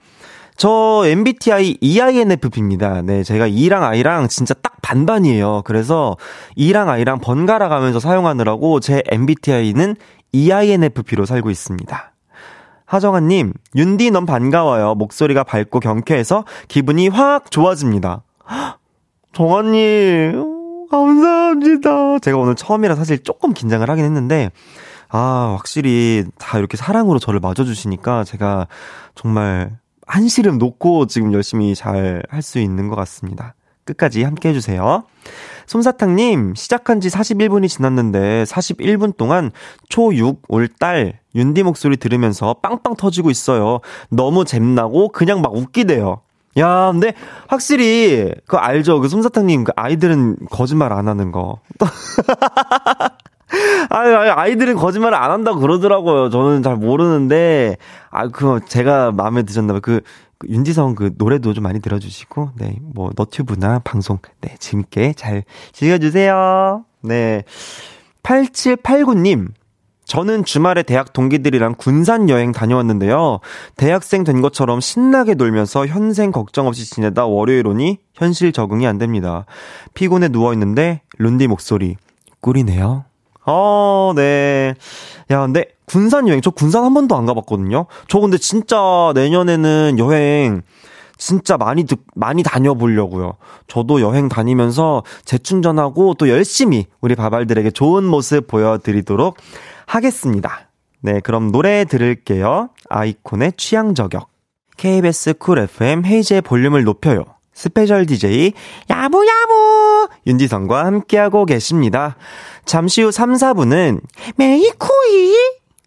[0.61, 3.01] 저 MBTI EINFP입니다.
[3.01, 5.63] 네, 제가 E랑 I랑 진짜 딱 반반이에요.
[5.65, 6.17] 그래서
[6.55, 9.95] E랑 I랑 번갈아 가면서 사용하느라고 제 MBTI는
[10.31, 12.13] EINFP로 살고 있습니다.
[12.85, 14.93] 하정아님, 윤디 넌 반가워요.
[14.93, 18.21] 목소리가 밝고 경쾌해서 기분이 확 좋아집니다.
[19.33, 22.19] 정아님, 감사합니다.
[22.19, 24.51] 제가 오늘 처음이라 사실 조금 긴장을 하긴 했는데,
[25.09, 28.67] 아, 확실히 다 이렇게 사랑으로 저를 맞아주시니까 제가
[29.15, 29.80] 정말
[30.11, 33.55] 한시름 놓고 지금 열심히 잘 할 수 있는 것 같습니다.
[33.85, 35.03] 끝까지 함께 해주세요.
[35.67, 39.51] 솜사탕님, 시작한 지 41분이 지났는데 41분 동안
[39.89, 43.79] 초6 올 딸 윤디 목소리 들으면서 빵빵 터지고 있어요.
[44.09, 46.21] 너무 잼나고 그냥 막 웃기대요.
[46.57, 47.13] 야, 근데
[47.47, 48.99] 확실히 그 알죠?
[48.99, 51.59] 그 솜사탕님 그 아이들은 거짓말 안 하는 거.
[53.89, 56.29] 아유, 아이들은 거짓말을 안 한다고 그러더라고요.
[56.29, 57.77] 저는 잘 모르는데,
[58.09, 59.81] 아, 그, 제가 마음에 드셨나봐요.
[59.81, 60.01] 그,
[60.37, 66.85] 그, 윤지성 그 노래도 좀 많이 들어주시고, 네, 뭐, 너튜브나 방송, 네, 재밌게 잘 즐겨주세요.
[67.01, 67.43] 네.
[68.23, 69.49] 8789님,
[70.05, 73.39] 저는 주말에 대학 동기들이랑 군산 여행 다녀왔는데요.
[73.77, 79.45] 대학생 된 것처럼 신나게 놀면서 현생 걱정 없이 지내다 월요일 오니 현실 적응이 안 됩니다.
[79.93, 81.97] 피곤해 누워있는데, 룬디 목소리,
[82.41, 83.05] 꿀이네요.
[83.45, 84.75] 어, 네.
[85.31, 87.85] 야, 근데 군산 여행, 저 군산 한 번도 안 가봤거든요?
[88.07, 90.61] 저 근데 진짜 내년에는 여행,
[91.17, 93.33] 진짜 많이 듣, 많이 다녀보려고요.
[93.67, 99.37] 저도 여행 다니면서 재충전하고 또 열심히 우리 밥알들에게 좋은 모습 보여드리도록
[99.85, 100.69] 하겠습니다.
[101.01, 102.69] 네, 그럼 노래 들을게요.
[102.89, 104.29] 아이콘의 취향 저격.
[104.77, 107.25] KBS Cool FM 헤이즈의 볼륨을 높여요.
[107.53, 108.53] special DJ
[108.89, 112.15] 야무야무 윤지성과 함께하고 계십니다.
[112.65, 114.01] 잠시 후 3, 4부는
[114.37, 115.35] 메이코이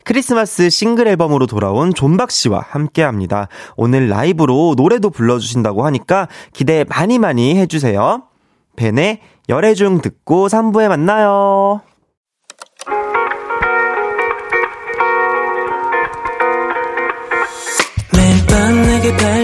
[0.05, 3.49] 크리스마스 싱글 앨범으로 돌아온 존박 씨와 함께 합니다.
[3.77, 8.25] 오늘 라이브로 노래도 불러주신다고 하니까 기대 많이 많이 해주세요.
[8.77, 11.81] 벤의 열애중 듣고 3부에 만나요.
[18.13, 19.44] 매일 밤 내게 발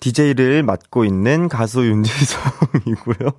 [0.00, 3.30] DJ를 맡고 있는 가수 윤지성이고요.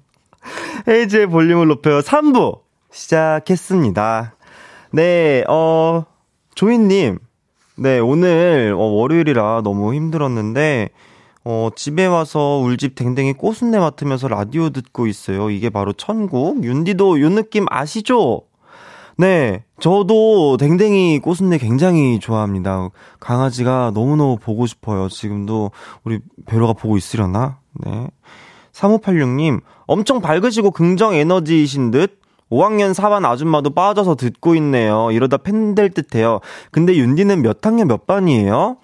[0.87, 2.59] 헤이즈의 볼륨을 높여 3부
[2.91, 4.35] 시작했습니다.
[4.91, 6.05] 네, 어,
[6.55, 7.19] 조인님.
[7.77, 10.89] 네, 오늘, 어, 월요일이라 너무 힘들었는데,
[11.43, 15.49] 어, 집에 와서 울집 댕댕이 꽃순내 맡으면서 라디오 듣고 있어요.
[15.49, 16.63] 이게 바로 천국.
[16.63, 18.43] 윤디도 요 느낌 아시죠?
[19.17, 22.89] 네, 저도 댕댕이 꽃순내 굉장히 좋아합니다.
[23.19, 25.09] 강아지가 너무너무 보고 싶어요.
[25.09, 25.71] 지금도
[26.03, 27.57] 우리 배로가 보고 있으려나?
[27.85, 28.07] 네.
[28.73, 32.19] 3586님, 엄청 밝으시고 긍정 에너지이신 듯
[32.49, 35.09] 5학년 4반 아줌마도 빠져서 듣고 있네요.
[35.11, 36.39] 이러다 팬 될 듯해요.
[36.71, 38.77] 근데 윤디는 몇 학년 몇 반이에요?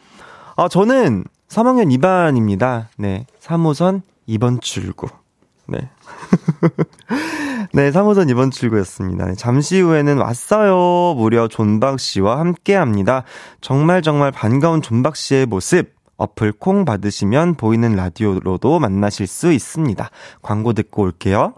[0.56, 2.88] 아, 저는 3학년 2반입니다.
[2.98, 3.26] 네.
[3.42, 5.08] 3호선 2번 출구.
[5.68, 5.80] 네.
[7.74, 9.26] 네, 3호선 2번 출구였습니다.
[9.26, 11.16] 네, 잠시 후에는 왔어요.
[11.16, 13.24] 무려 존박 씨와 함께 합니다.
[13.62, 20.10] 정말 정말 반가운 존박 씨의 모습 어플 콩 받으시면 보이는 라디오로도 만나실 수 있습니다.
[20.42, 21.54] 광고 듣고 올게요.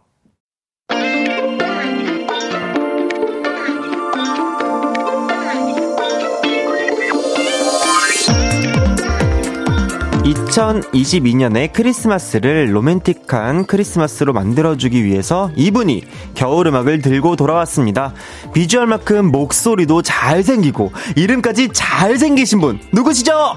[10.34, 16.04] 2022년의 크리스마스를 로맨틱한 크리스마스로 만들어주기 위해서 이분이
[16.36, 18.14] 겨울 음악을 들고 돌아왔습니다.
[18.54, 23.56] 비주얼만큼 목소리도 잘생기고 이름까지 잘생기신 분 누구시죠?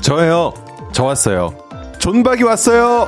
[0.00, 0.52] 저예요.
[0.92, 1.54] 저 왔어요.
[1.98, 3.06] 존박이 왔어요.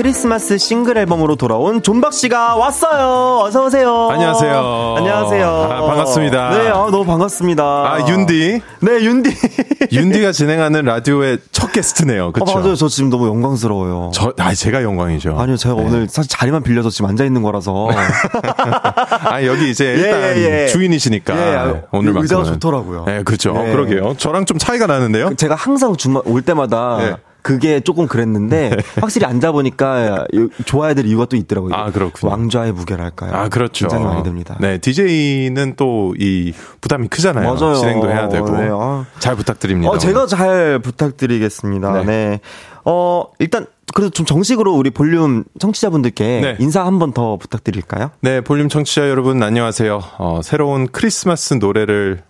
[0.00, 3.40] 크리스마스 싱글 앨범으로 돌아온 존박 씨가 왔어요.
[3.44, 4.08] 어서 오세요.
[4.10, 4.94] 안녕하세요.
[4.96, 5.46] 안녕하세요.
[5.46, 6.50] 아, 반갑습니다.
[6.56, 7.62] 네, 아, 너무 반갑습니다.
[7.62, 8.62] 아, 윤디.
[8.80, 9.30] 네, 윤디.
[9.92, 12.32] 윤디가 진행하는 라디오의 첫 게스트네요.
[12.32, 12.50] 그렇죠?
[12.50, 12.76] 아, 맞아요.
[12.76, 14.12] 저 지금 너무 영광스러워요.
[14.14, 15.38] 저, 아, 제가 영광이죠.
[15.38, 15.82] 아니요, 제가 네.
[15.84, 17.90] 오늘 사실 자리만 빌려서 지금 앉아 있는 거라서.
[17.92, 20.66] 아, 여기 이제 예, 일단 예, 예.
[20.68, 21.36] 주인이시니까.
[21.36, 22.22] 예, 아, 오늘만큼은.
[22.22, 23.04] 의자가 좋더라고요.
[23.04, 23.52] 네, 그렇죠.
[23.52, 23.70] 네.
[23.70, 24.14] 그러게요.
[24.16, 25.34] 저랑 좀 차이가 나는데요?
[25.34, 27.16] 제가 항상 주말 올 때마다 네.
[27.42, 30.26] 그게 조금 그랬는데 확실히 앉아 보니까
[30.64, 31.74] 좋아야 될 이유가 또 있더라고요.
[31.74, 32.30] 아, 그렇군요.
[32.32, 33.32] 왕좌의 무게랄까요?
[33.32, 33.86] 아, 그렇죠.
[33.88, 34.56] 긴장이 많이 됩니다.
[34.60, 37.54] 네, DJ는 또 이 부담이 크잖아요.
[37.54, 37.74] 맞아요.
[37.74, 38.50] 진행도 해야 되고.
[38.50, 39.06] 네, 아.
[39.20, 39.90] 잘 부탁드립니다.
[39.92, 41.92] 어, 제가 잘 부탁드리겠습니다.
[41.92, 42.04] 네.
[42.04, 42.40] 네.
[42.84, 46.56] 어, 일단 그래도 좀 정식으로 우리 볼륨 청취자분들께 네.
[46.60, 48.10] 인사 한 번 더 부탁드릴까요?
[48.20, 50.00] 네, 볼륨 청취자 여러분 안녕하세요.
[50.18, 52.22] 어, 새로운 크리스마스 노래를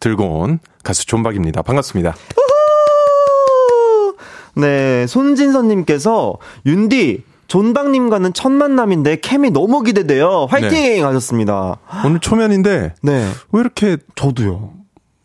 [0.00, 1.62] 들고 온 가수 존박입니다.
[1.62, 2.14] 반갑습니다.
[4.56, 10.46] 네, 손진선님께서 윤디 존박님과는 첫 만남인데 캠이 너무 기대돼요.
[10.50, 11.00] 화이팅 네.
[11.00, 11.78] 하셨습니다.
[12.04, 14.70] 오늘 초면인데 네, 왜 이렇게 저도요.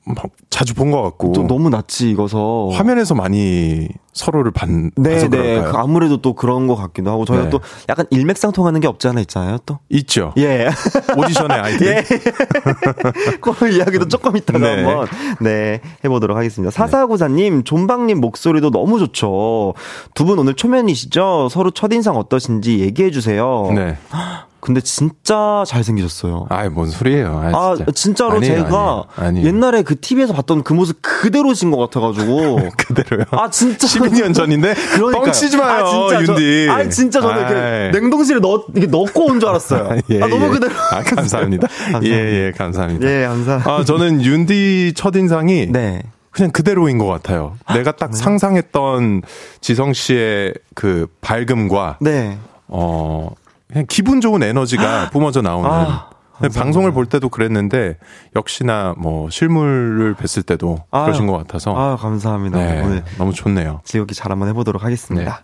[0.06, 5.62] 막 자주 본 것 같고 또 너무 낯이 익어서 화면에서 많이 서로를 반, 네, 네.
[5.62, 7.50] 그 아무래도 또 그런 것 같기도 하고 저희가 네.
[7.50, 9.80] 또 약간 일맥상통하는 게 없지 않아 있잖아요, 또.
[9.90, 10.34] 있죠.
[10.38, 10.70] 예.
[11.18, 11.88] 오디션의 아이들.
[11.88, 12.04] 예.
[13.42, 14.84] 그 이야기도 조금 이따가 네.
[14.84, 15.08] 한번
[15.42, 16.72] 네 해보도록 하겠습니다.
[16.72, 19.74] 사사구사님, 존박님 목소리도 너무 좋죠.
[20.14, 21.50] 두 분 오늘 초면이시죠?
[21.50, 23.70] 서로 첫 인상 어떠신지 얘기해 주세요.
[23.74, 23.98] 네.
[24.62, 26.46] 근데 진짜 잘생기셨어요.
[26.50, 27.36] 아이, 뭔 소리예요.
[27.52, 28.28] 아, 아, 진짜.
[28.28, 29.06] 아니에요, 제가 아니에요.
[29.16, 29.48] 아니에요.
[29.48, 32.70] 옛날에 그 TV에서 봤던 그 모습 그대로신 것 같아가지고.
[32.78, 33.26] 그대로요.
[33.32, 33.88] 아, 진짜.
[34.10, 35.24] 12년 전인데 그러니까요.
[35.26, 36.70] 뻥치지 마요, 아, 진짜 저- 윤디.
[36.70, 37.52] 아, 진짜 저는 아이.
[37.52, 39.98] 이렇게 냉동실에 넣, 이렇게 넣고 온 줄 알았어요.
[40.10, 40.50] 예, 아, 너무 예.
[40.50, 40.74] 그대로.
[40.92, 41.68] 아, 감사합니다.
[42.04, 42.10] 예,
[42.48, 43.08] 예, 감사합니다.
[43.08, 43.72] 예, 감사합니다.
[43.72, 46.02] 아, 저는 윤디 첫 인상이 네.
[46.32, 47.58] 그냥 그대로인 것 같아요.
[47.74, 49.24] 내가 딱 상상했던
[49.60, 52.38] 지성 씨의 그 밝음과 네.
[52.68, 53.30] 어
[53.68, 55.70] 그냥 기분 좋은 에너지가 뿜어져 나오는.
[55.70, 56.11] 아,
[56.50, 57.98] 방송을 볼 때도 그랬는데
[58.36, 61.06] 역시나 뭐 실물을 뵀을 때도 아유.
[61.06, 62.58] 그러신 것 같아서 아, 감사합니다.
[62.58, 63.82] 네, 오늘 너무 좋네요.
[63.84, 65.44] 즐겁게 잘 한번 해보도록 하겠습니다.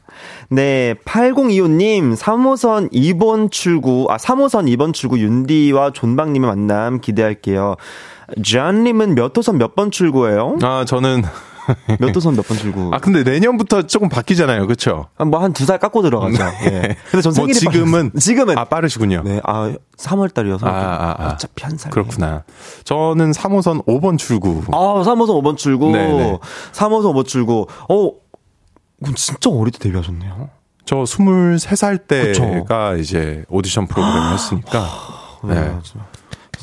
[0.50, 7.76] 네, 8025님, 3호선 2번 출구, 아, 3호선 2번 출구 윤디와 존박님의 만남 기대할게요.
[8.44, 10.58] 존님은 몇 호선 몇 번 출구예요?
[10.64, 11.24] 아 저는
[12.00, 12.90] 몇 호선 몇번 출구?
[12.94, 15.08] 아 근데 내년부터 조금 바뀌잖아요, 그렇죠?
[15.18, 16.38] 뭐 한 두 살 깎고 들어가죠.
[16.66, 16.96] 예.
[17.12, 19.22] 근데 전뭐 생일이 지금은 빠르- 지금은 아 빠르시군요.
[19.26, 21.28] 네, 아 3월 달이어서 아, 아, 아.
[21.34, 21.92] 어차피 한 살.
[21.92, 22.44] 그렇구나.
[22.84, 24.62] 저는 3호선 5번 출구.
[24.72, 25.92] 아, 3호선 5번 출구.
[25.92, 26.40] 네네.
[26.74, 27.68] 3호선 5번 출구.
[27.90, 28.12] 어,
[29.02, 30.50] 그럼 진짜 어릴 때 데뷔하셨네요.
[30.86, 32.44] 저 23살 그쵸.
[32.44, 34.88] 때가 이제 오디션 프로그램을 했으니까
[35.44, 35.54] 네.
[35.56, 35.82] 맞아.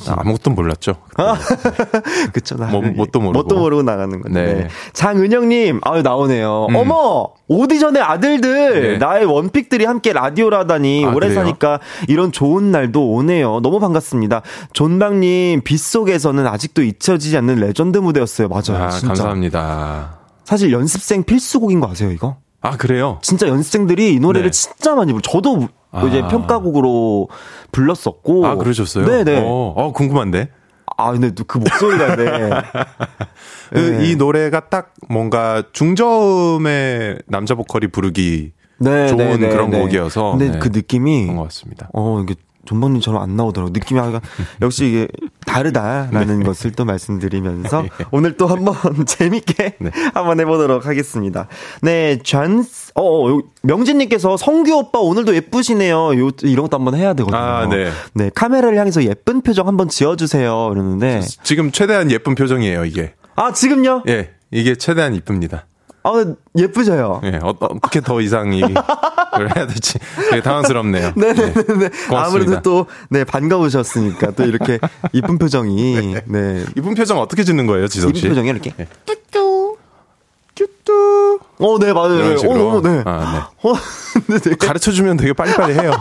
[0.09, 0.94] 아무것도 몰랐죠.
[2.33, 2.66] 그쵸, 나.
[2.66, 3.42] 뭐, 뭣도 모르고.
[3.42, 4.46] 뭣도 모르고 나가는 건데.
[4.46, 4.54] 네.
[4.54, 4.68] 네.
[4.92, 6.66] 장은영님, 아유, 나오네요.
[6.70, 6.76] 음.
[6.76, 7.28] 어머!
[7.48, 8.92] 오디션의 아들들!
[8.92, 8.98] 네.
[8.98, 11.35] 나의 원픽들이 함께 라디오라다니, 아, 오래 그래요?
[11.35, 13.61] 사니까 이런 좋은 날도 오네요.
[13.61, 14.42] 너무 반갑습니다.
[14.72, 18.48] 존박님, 빗속에서는 아직도 잊혀지지 않는 레전드 무대였어요.
[18.48, 18.85] 맞아요.
[18.85, 18.88] 아.
[18.88, 20.18] 감사합니다.
[20.44, 22.37] 사실 연습생 필수곡인 거 아세요, 이거?
[22.61, 23.18] 아, 그래요?
[23.22, 24.59] 진짜 연습생들이 이 노래를 네.
[24.59, 25.20] 진짜 많이 불.
[25.22, 26.07] 저도 아.
[26.07, 27.28] 이제 평가곡으로
[27.72, 28.46] 불렀었고.
[28.46, 29.07] 아, 그러셨어요?
[29.07, 29.40] 네네.
[29.40, 30.48] 어, 어, 궁금한데.
[30.96, 32.24] 아, 근데 또그 목소리가 네.
[33.70, 34.11] 그, 네.
[34.11, 39.80] 이 노래가 딱 뭔가 중저음의 남자 보컬이 부르기 네, 좋은 네, 네, 그런 네.
[39.80, 40.33] 곡이어서.
[40.33, 41.88] 근데 네, 그 느낌이 그런 것 같습니다.
[41.92, 43.70] 어 이게 존박님처럼 안 나오더라고.
[43.72, 44.20] 느낌이 약간
[44.62, 45.09] 역시 이게
[45.46, 46.44] 다르다라는 네.
[46.44, 48.74] 것을 또 말씀드리면서 오늘 또 한번
[49.07, 49.90] 재밌게 네.
[50.14, 51.48] 한번 해보도록 하겠습니다.
[51.83, 56.18] 네, 존, 어, 어, 요- 명진님께서 성규 오빠 오늘도 예쁘시네요.
[56.18, 57.38] 요 이런 것도 한번 해야 되거든요.
[57.40, 57.90] 아, 네.
[58.14, 60.70] 네, 카메라를 향해서 예쁜 표정 한번 지어주세요.
[60.72, 63.14] 이러는데 지금 지금 최대한 예쁜 표정이에요, 이게.
[63.37, 64.03] 아 지금요?
[64.09, 65.66] 예, 이게 최대한 이쁩니다.
[66.04, 67.22] 아 예쁘셔요.
[67.24, 69.98] 예, 어, 어떻게 더 이상이 를 해야 될지
[70.30, 71.12] 되게 당황스럽네요.
[71.16, 71.52] 네네네.
[71.52, 71.88] 네.
[72.08, 72.26] 고맙습니다.
[72.26, 74.78] 아무래도 또, 네, 반가우셨으니까 또 이렇게
[75.12, 76.64] 이쁜 표정이, 네.
[76.76, 78.28] 이쁜 표정 어떻게 짓는 거예요, 지성 이쁜 씨?
[78.28, 78.74] 표정이 이렇게.
[80.56, 81.40] 큐뚜.
[81.58, 82.14] 어, 네, 맞아요.
[82.14, 82.36] 이런 네.
[82.36, 82.68] 식으로.
[82.68, 83.02] 어, 네.
[83.06, 83.72] 아, 어,
[84.28, 84.50] 네, 네.
[84.50, 84.54] 네.
[84.56, 85.92] 가르쳐 주면 되게 빨리빨리 해요.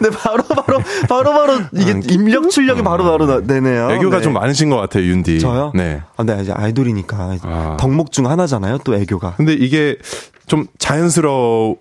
[0.00, 3.88] 네, 바로, 바로, 바로, 바로, 이게 입력 출력이 바로, 바로 나- 되네요.
[3.88, 4.22] 아, 애교가 네.
[4.22, 5.40] 좀 많으신 것 같아요, 윤디.
[5.40, 5.72] 저요?
[5.74, 6.02] 네.
[6.16, 7.36] 아, 네, 이제 아이돌이니까.
[7.42, 7.76] 아.
[7.78, 9.34] 덕목 중 하나잖아요, 또 애교가.
[9.36, 9.96] 근데 이게
[10.46, 11.76] 좀 자연스러우신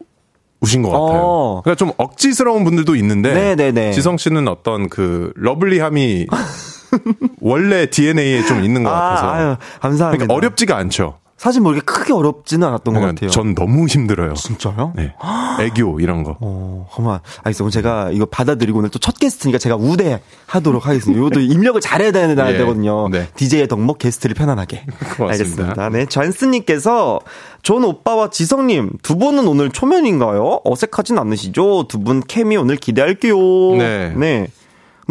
[0.83, 1.21] 것 같아요.
[1.23, 1.62] 어.
[1.63, 3.91] 그러니까 좀 억지스러운 분들도 있는데 네네네.
[3.93, 6.27] 지성 씨는 어떤 그 lovely함이
[7.41, 10.25] 원래 DNA에 좀 있는 것 같아서 아, 아유, 감사합니다.
[10.25, 11.17] 그러니까 어렵지가 않죠.
[11.39, 13.30] 사실 뭐 이렇게 크게 어렵지는 않았던 것 그러니까 같아요.
[13.32, 14.34] 전 너무 힘들어요.
[14.34, 14.91] 진짜요?
[14.93, 15.13] 네.
[15.62, 16.36] 애교 이런 거.
[16.41, 17.21] 어, 정말.
[17.43, 17.63] 알겠어.
[17.63, 21.17] 그럼 제가 이거 받아들이고 오늘 또 첫 게스트니까 제가 우대하도록 하겠습니다.
[21.17, 23.08] 이것도 입력을 잘해야 되는 예, 되거든요.
[23.08, 23.30] 네.
[23.38, 24.84] DJ의 덕목 게스트를 편안하게.
[25.15, 25.23] 고맙습니다.
[25.32, 25.89] 알겠습니다.
[25.89, 26.06] 네.
[26.08, 27.21] 잔스님께서
[27.63, 30.60] 존 오빠와 지성님 두 분은 오늘 초면인가요?
[30.65, 31.88] 어색하진 않으시죠?
[31.88, 33.38] 두 분 케미 오늘 기대할게요.
[33.78, 34.12] 네.
[34.13, 34.49] 근데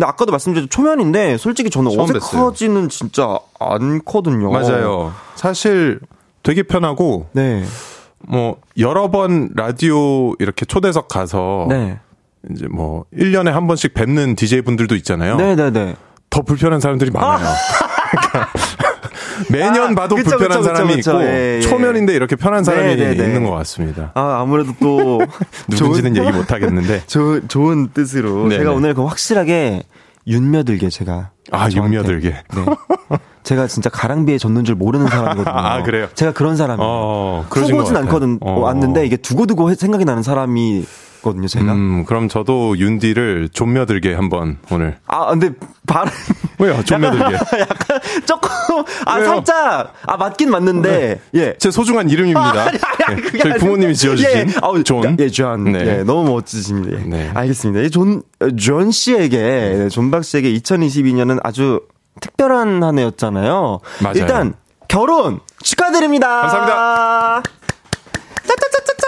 [0.03, 0.69] 아까도 말씀드렸죠.
[0.69, 4.51] 초면인데 솔직히 저는 어색하지는 진짜 않거든요.
[4.51, 5.13] 맞아요.
[5.35, 6.01] 사실
[6.43, 7.65] 되게 편하고 네.
[8.27, 11.99] 뭐 여러 번 라디오 이렇게 초대석 가서 네.
[12.51, 15.37] 이제 뭐 1년에 한 번씩 뵙는 DJ 분들도 있잖아요.
[15.37, 15.97] 네 네 네.
[16.31, 17.49] 더 불편한 사람들이 많아요.
[18.11, 18.53] 그러니까
[19.51, 21.61] 매년 아, 봐도 그쵸, 불편한 그쵸, 사람이 그쵸, 있고 예, 예.
[21.61, 23.25] 초면인데 이렇게 편한 사람이 네, 네, 네.
[23.25, 24.11] 있는 것 같습니다.
[24.15, 25.21] 아, 아무래도 또.
[25.71, 27.03] 누군지는 좋은- 얘기 못 하겠는데.
[27.07, 28.59] 조, 좋은 뜻으로 네네.
[28.59, 29.83] 제가 오늘 그 확실하게
[30.27, 32.29] 윤며들게 제가 아, 저한테- 윤며들게.
[32.31, 32.65] 네.
[33.49, 35.45] 제가 진짜 가랑비에 젖는 줄 모르는 사람이거든요.
[35.57, 36.09] 아, 그래요?
[36.15, 36.87] 제가 그런 사람이에요.
[36.87, 37.99] 어, 것 같아요.
[38.01, 38.61] 않거든 어.
[38.61, 40.85] 왔는데 이게 두고두고 생각이 나는 사람이
[41.23, 41.49] 거든요.
[41.49, 41.73] 제가.
[41.73, 44.99] 음, 그럼 저도 윤디를 좀며들게 한번 오늘.
[45.07, 45.53] 아 근데
[45.87, 46.13] 발음
[46.61, 46.83] 왜요?
[46.85, 47.25] 좀며들게.
[47.59, 48.51] 약간 조금
[49.07, 49.27] 아 왜요?
[49.29, 51.55] 살짝 아 맞긴 맞는데 예.
[51.59, 52.71] 제 소중한 이름입니다.
[52.71, 53.65] 네, 그게 저희 아니고.
[53.65, 55.17] 부모님이 지어 주신 예, 아우, 존.
[55.19, 55.73] 예, 존.
[55.73, 55.79] 네.
[55.87, 56.99] 예, 너무 멋지십니다.
[56.99, 57.05] 예.
[57.05, 57.31] 네.
[57.33, 57.81] 알겠습니다.
[57.81, 61.81] 이 존, 어, 존 씨에게, 네, 존박 씨에게 2022년은 아주
[62.21, 63.81] 특별한 한 해였잖아요.
[64.03, 64.15] 맞아요.
[64.17, 64.55] 일단,
[64.89, 66.41] 결혼 축하드립니다.
[66.43, 67.43] 감사합니다.
[68.47, 69.07] 짜짜짜짜짜!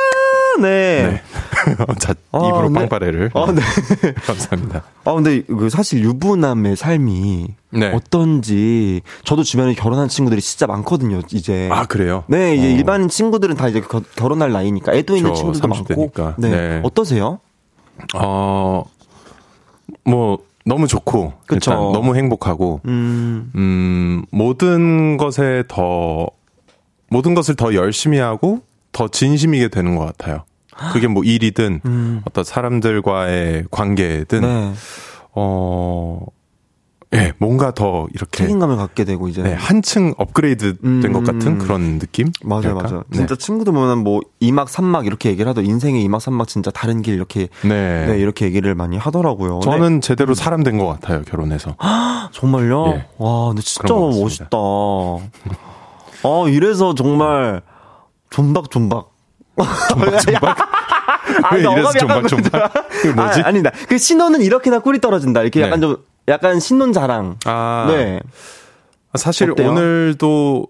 [0.61, 1.23] 네.
[1.99, 2.81] 자, 아, 입으로 네.
[2.81, 3.31] 빵빠레를.
[3.35, 3.61] 아, 네.
[4.27, 4.83] 감사합니다.
[5.05, 7.93] 아, 근데 그 사실 유부남의 삶이 네.
[7.95, 11.69] 어떤지 저도 주변에 결혼한 친구들이 진짜 많거든요, 이제.
[11.73, 12.25] 아, 그래요?
[12.27, 12.71] 네, 이제 어.
[12.71, 15.95] 일반 친구들은 다 이제 겨- 결혼할 나이니까 애도 있는 친구들도 30 많고.
[16.13, 16.35] 대니까.
[16.39, 16.51] 네.
[16.51, 16.81] 네.
[16.85, 17.41] 어떠세요?
[18.15, 18.85] 어,
[20.05, 21.33] 뭐, 너무 좋고.
[21.47, 21.71] 그쵸.
[21.73, 22.81] 일단 너무 행복하고.
[22.87, 26.29] 음, 음, 모든 것에 더,
[27.09, 28.61] 모든 것을 더 열심히 하고
[28.93, 30.45] 더 진심이게 되는 것 같아요.
[30.93, 32.23] 그게 뭐 일이든 음.
[32.25, 34.73] 어떤 사람들과의 관계든, 네.
[35.33, 36.25] 어,
[37.13, 39.43] 예, 뭔가 더 이렇게 책임감을 갖게 되고 이제.
[39.43, 41.13] 네, 한층 업그레이드 된 음.
[41.13, 42.31] 것 같은 그런 느낌?
[42.45, 42.75] 맞아요?
[42.77, 43.03] 맞아요.
[43.09, 43.17] 네.
[43.19, 47.15] 진짜 친구들 보면 뭐 2막, 3막 이렇게 얘기를 하더 인생의 2막, 3막 진짜 다른 길
[47.15, 48.07] 이렇게 네.
[48.07, 49.55] 네, 이렇게 얘기를 많이 하더라고요.
[49.57, 49.61] 네.
[49.65, 51.75] 저는 제대로 사람 된 것 같아요, 결혼해서.
[52.31, 52.87] 정말요?
[52.95, 53.07] 예.
[53.19, 54.57] 와, 근데 진짜 멋있다.
[56.23, 57.63] 아, 이래서 정말
[58.31, 59.11] 존박존박.
[59.89, 60.57] 존박존박?
[61.55, 62.73] 왜 이래서 존박존박?
[63.17, 63.41] 뭐지?
[63.43, 63.71] 아, 아니다.
[63.89, 65.43] 그 신혼은 이렇게나 꿀이 떨어진다.
[65.43, 65.67] 이렇게 네.
[65.67, 65.97] 약간 좀,
[66.29, 67.37] 약간 신혼 자랑.
[67.45, 68.21] 아, 네.
[69.15, 69.71] 사실 어때요?
[69.71, 70.67] 오늘도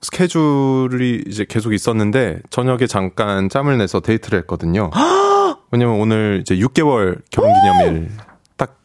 [0.00, 4.90] 스케줄이 이제 계속 있었는데 저녁에 잠깐 짬을 내서 데이트를 했거든요.
[5.72, 8.10] 왜냐면 오늘 이제 6개월 결혼 기념일
[8.56, 8.76] 딱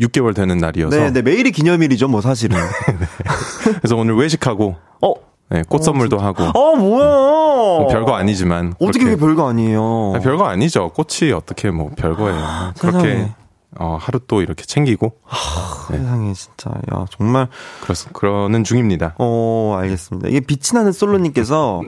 [0.00, 2.56] 6개월 되는 날이어서 네, 네, 매일이 기념일이죠, 뭐, 사실은.
[3.80, 5.12] 그래서 오늘 외식하고 어,
[5.50, 7.04] 네, 꽃 선물도 하고 어, 뭐야.
[7.06, 10.12] 뭐 별거 아니지만 어떻게 그렇게- 그게 별거 아니에요.
[10.14, 10.90] 아, 별거 아니죠.
[10.90, 12.72] 꽃이 어떻게 뭐 별거예요.
[12.78, 13.32] 그렇게 세상에.
[13.78, 15.14] 어, 하루 또 이렇게 챙기고
[15.88, 16.70] 세상에, 진짜.
[16.92, 17.48] 야, 정말.
[17.82, 19.14] 그렇, 그러는 중입니다.
[19.18, 20.28] 어, 알겠습니다.
[20.28, 21.82] 이게 빛이 나는 솔로님께서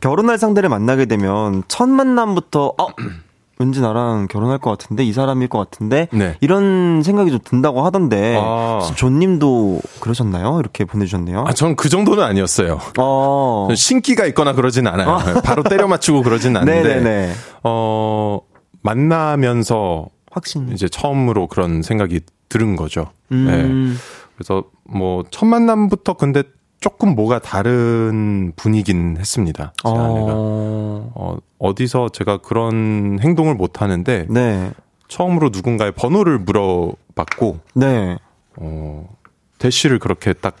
[0.00, 2.86] 결혼할 상대를 만나게 되면 첫 만남부터, 어,
[3.60, 6.36] 왠지 나랑 결혼할 것 같은데, 이 사람일 것 같은데, 네.
[6.40, 8.88] 이런 생각이 좀 든다고 하던데, 아.
[8.94, 10.60] 존님도 그러셨나요?
[10.60, 11.44] 이렇게 보내주셨네요.
[11.44, 12.78] 아, 전 그 정도는 아니었어요.
[12.98, 13.64] 어.
[13.68, 15.18] 전 신기가 있거나 그러진 않아요.
[15.42, 17.32] 바로 때려 맞추고 그러진 않는데, 네네네.
[17.64, 18.40] 어,
[18.82, 20.06] 만나면서
[20.38, 20.68] 확신.
[20.72, 23.10] 이제 처음으로 그런 생각이 들은 거죠.
[23.32, 23.44] 음.
[23.46, 23.98] 네.
[24.36, 26.42] 그래서 뭐, 첫 만남부터 근데
[26.80, 29.72] 조금 뭐가 다른 분이긴 했습니다.
[29.82, 30.32] 제 아내가.
[30.34, 31.12] 어.
[31.14, 34.70] 어, 어디서 제가 그런 행동을 못 하는데, 네.
[35.08, 38.16] 처음으로 누군가의 번호를 물어봤고, 네.
[38.56, 39.08] 어,
[39.58, 40.54] 대시를 그렇게 딱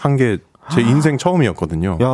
[0.00, 0.38] 한 게
[0.70, 1.96] 제 인생 처음이었거든요.
[2.02, 2.06] 야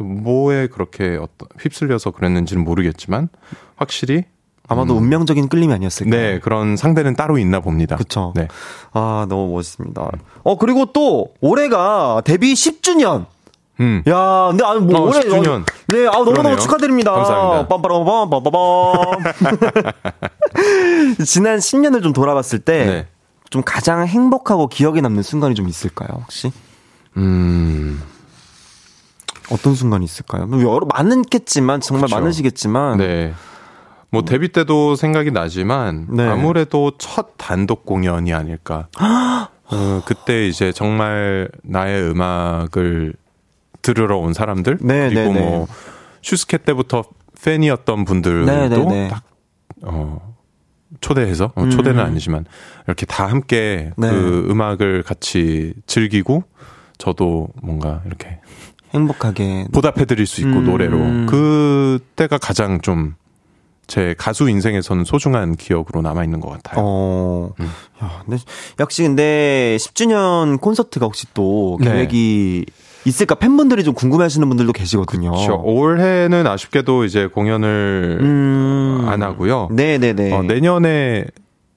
[0.00, 3.28] 뭐에 그렇게 어떤 휩쓸려서 그랬는지는 모르겠지만,
[3.76, 4.22] 확실히,
[4.68, 6.10] 아마도 운명적인 끌림이 아니었을까.
[6.14, 7.96] 네, 그런 상대는 따로 있나 봅니다.
[7.96, 8.32] 그쵸.
[8.36, 8.48] 네.
[8.92, 10.10] 아, 너무 멋있습니다.
[10.44, 13.24] 어, 그리고 또, 올해가 데뷔 10주년.
[13.80, 14.02] 음.
[14.08, 15.64] 야, 근데 아니 뭐 어, 올해 10주년.
[15.88, 16.56] 네, 아 너무 너무.
[16.58, 17.12] 축하드립니다.
[17.12, 17.68] 감사합니다.
[17.68, 19.94] 빰빠라밤 빰빠밤.
[21.24, 23.06] 지난 10년을 좀 돌아봤을 때 네.
[23.50, 26.52] 좀 가장 행복하고 기억에 남는 순간이 좀 있을까요, 혹시?
[27.16, 28.02] 음.
[29.50, 30.46] 어떤 순간이 있을까요?
[30.46, 32.16] 뭐 여러 많겠지만 정말 그쵸.
[32.16, 33.32] 많으시겠지만 네.
[34.10, 36.26] 뭐 데뷔 때도 생각이 나지만 네.
[36.26, 38.88] 아무래도 첫 단독 공연이 아닐까.
[39.70, 43.12] 어, 그때 이제 정말 나의 음악을
[43.82, 45.40] 들으러 온 사람들 네, 그리고 네, 네.
[45.40, 45.66] 뭐
[46.22, 47.04] 슈스케 때부터
[47.42, 49.08] 팬이었던 분들도 네, 네, 네.
[49.08, 49.22] 딱
[49.82, 50.34] 어,
[51.00, 52.06] 초대해서 어, 초대는 음.
[52.06, 52.46] 아니지만
[52.86, 54.10] 이렇게 다 함께 네.
[54.10, 56.44] 그 음악을 같이 즐기고
[56.96, 58.40] 저도 뭔가 이렇게
[58.94, 60.64] 행복하게 보답해드릴 수 있고 음.
[60.64, 63.14] 노래로 그때가 가장 좀
[63.88, 66.76] 제 가수 인생에서는 소중한 기억으로 남아 있는 것 같아요.
[66.84, 67.50] 어.
[67.58, 67.70] 음.
[68.02, 68.40] 야, 근데
[68.78, 71.90] 역시 근데 10주년 콘서트가 혹시 또 네.
[71.90, 72.66] 계획이
[73.06, 75.30] 있을까 팬분들이 좀 궁금해하시는 분들도 계시거든요.
[75.30, 75.62] 그렇죠.
[75.64, 79.06] 올해는 아쉽게도 이제 공연을 음.
[79.08, 79.68] 안 하고요.
[79.72, 80.34] 네네네.
[80.34, 81.24] 어, 내년에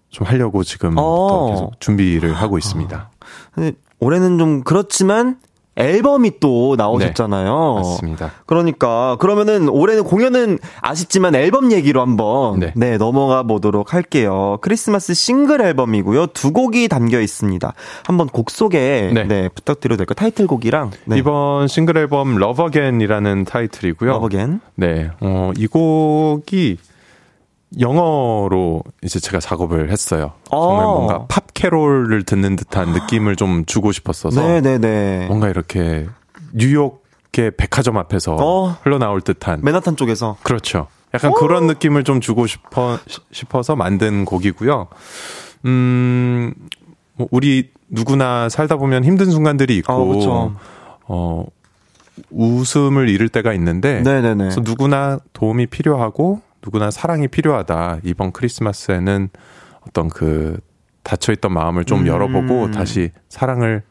[0.09, 1.51] 좀 하려고 지금부터 어.
[1.51, 3.09] 계속 준비를 하고 있습니다.
[3.53, 5.37] 근데 올해는 좀 그렇지만
[5.77, 7.75] 앨범이 또 나오셨잖아요.
[7.75, 8.31] 맞습니다.
[8.45, 12.73] 그러니까 그러면은 올해는 공연은 아쉽지만 앨범 얘기로 한번 네.
[12.75, 12.97] 네.
[12.97, 14.57] 넘어가 보도록 할게요.
[14.61, 16.27] 크리스마스 싱글 앨범이고요.
[16.27, 17.73] 두 곡이 담겨 있습니다.
[18.05, 19.23] 한번 곡 소개 네.
[19.23, 19.49] 네.
[19.49, 20.15] 부탁드려도 될까요?
[20.15, 21.17] 타이틀곡이랑 네.
[21.17, 24.11] 이번 싱글 앨범 Love Again이라는 타이틀이고요.
[24.11, 24.59] Love Again.
[24.75, 26.77] 네, 어, 이 곡이
[27.79, 30.33] 영어로 이제 제가 작업을 했어요.
[30.49, 30.93] 정말 어.
[30.93, 35.27] 뭔가 팝 캐롤을 듣는 듯한 느낌을 좀 주고 싶었어서 네네네.
[35.27, 36.07] 뭔가 이렇게
[36.53, 38.77] 뉴욕의 백화점 앞에서 어.
[38.81, 40.87] 흘러나올 듯한 맨하탄 쪽에서 그렇죠.
[41.13, 42.97] 약간 그런 느낌을 좀 주고 싶어
[43.31, 44.87] 싶어서 만든 곡이고요.
[45.65, 46.53] 음,
[47.15, 50.55] 뭐 우리 누구나 살다 보면 힘든 순간들이 있고 어, 그쵸.
[51.07, 51.45] 어
[52.29, 54.35] 웃음을 잃을 때가 있는데 네네네.
[54.35, 57.99] 그래서 누구나 도움이 필요하고 누구나 사랑이 필요하다.
[58.03, 59.29] 이번 크리스마스에는
[59.87, 60.59] 어떤 그
[61.03, 62.07] 닫혀있던 마음을 좀 음.
[62.07, 63.83] 열어보고 다시 사랑을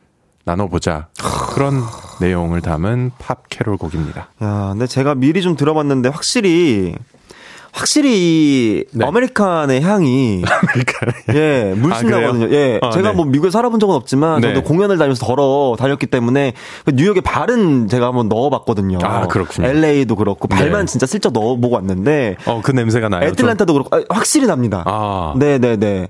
[0.44, 1.08] 나눠보자.
[1.54, 1.80] 그런
[2.20, 4.30] 내용을 담은 팝 캐롤 곡입니다.
[4.42, 6.94] 야, 근데 제가 미리 좀 들어봤는데 확실히
[7.72, 9.04] 확실히 이 네.
[9.06, 10.42] 아메리칸의 향이
[11.34, 12.20] 예 물씬 아?
[12.20, 12.50] 나거든요.
[12.50, 13.16] 예, 아, 제가 네.
[13.16, 14.48] 뭐 미국에 살아본 적은 없지만 네.
[14.48, 16.54] 저도 공연을 다니면서 걸어 다녔기 때문에
[16.84, 18.98] 그 뉴욕의 발은 제가 한번 넣어봤거든요.
[19.02, 19.68] 아, 그렇군요.
[19.68, 20.90] LA도 그렇고 발만 네.
[20.90, 23.20] 진짜 슬쩍 넣어보고 왔는데 어, 그 냄새가 나요.
[23.22, 23.28] 좀?
[23.30, 24.82] 애틀란타도 그렇고 아, 확실히 납니다.
[24.86, 25.34] 아.
[25.36, 26.08] 네네네.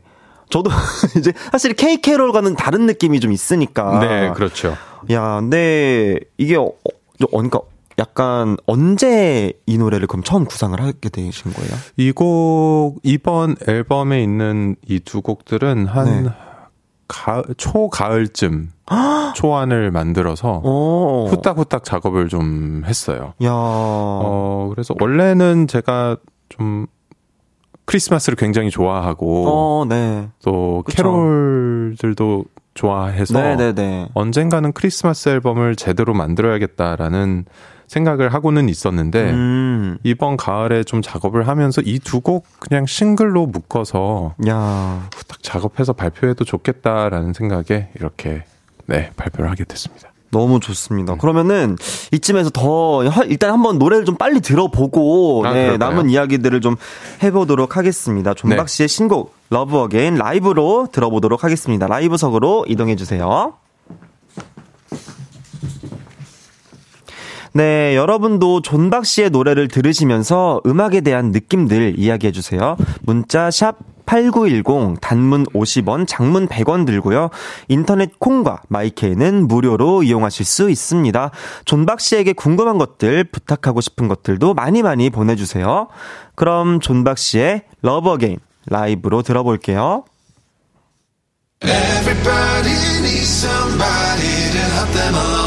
[0.51, 0.71] 저도
[1.17, 4.01] 이제 사실 K 캐롤과는 다른 느낌이 좀 있으니까.
[4.01, 4.77] 네, 그렇죠.
[5.11, 7.61] 야, 근데 이게 어, 어, 그러니까
[8.01, 11.71] 약간 언제 이 노래를 그럼 처음 구상을 하게 되신 거예요?
[11.97, 16.31] 이 곡, 이번 앨범에 있는 이 두 곡들은 한 네.
[17.09, 18.71] 가을, 초가을쯤
[19.37, 21.27] 초안을 만들어서 어.
[21.29, 23.35] 후딱후딱 작업을 좀 했어요.
[23.43, 23.51] 야.
[23.53, 26.17] 어, 그래서 원래는 제가
[26.49, 26.87] 좀
[27.85, 30.29] 크리스마스를 굉장히 좋아하고 어, 네.
[30.45, 31.03] 또 그쵸.
[31.03, 32.45] 캐롤들도
[32.75, 34.11] 좋아해서 네네네.
[34.15, 37.45] 언젠가는 크리스마스 앨범을 제대로 만들어야겠다라는
[37.91, 39.99] 생각을 하고는 있었는데 음.
[40.05, 45.09] 이번 가을에 좀 작업을 하면서 이 두 곡 그냥 싱글로 묶어서 야.
[45.15, 48.45] 후딱 작업해서 발표해도 좋겠다라는 생각에 이렇게
[48.87, 50.09] 네 발표를 하게 됐습니다.
[50.31, 51.17] 너무 좋습니다.
[51.17, 51.77] 그러면은
[52.13, 55.77] 이쯤에서 더 하- 일단 한번 노래를 좀 빨리 들어보고 아, 네?
[55.77, 56.77] 남은 이야기들을 좀
[57.25, 58.35] 해보도록 하겠습니다.
[58.35, 58.73] 존박 네.
[58.73, 61.89] 씨의 신곡 Love Again 라이브로 들어보도록 하겠습니다.
[61.89, 63.55] 라이브석으로 이동해 주세요.
[67.53, 72.77] 네, 여러분도 존박 씨의 노래를 들으시면서 음악에 대한 느낌들 이야기해 주세요.
[73.03, 73.77] 문자 샵
[74.07, 77.31] 8910 단문 50원, 장문 100원 들고요.
[77.69, 81.31] 인터넷 콩과 my K는 무료로 이용하실 수 있습니다.
[81.65, 85.87] 존박 씨에게 궁금한 것들, 부탁하고 싶은 것들도 많이 많이 보내 주세요.
[86.35, 90.05] 그럼 존박 씨의 Love Again 라이브로 들어볼게요.
[91.63, 92.73] Everybody
[93.03, 95.40] needs somebody to help them along.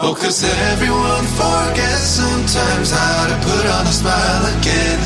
[0.00, 5.00] Oh, cause everyone forgets sometimes how to put on a smile again.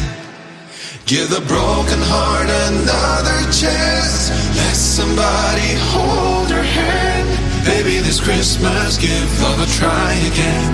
[1.07, 4.29] Give the broken heart another chance.
[4.55, 7.65] Let somebody hold your hand.
[7.65, 10.73] Baby, this Christmas, give love a try again.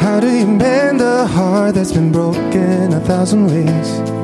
[0.00, 4.17] How do you mend a heart that's been broken a thousand ways?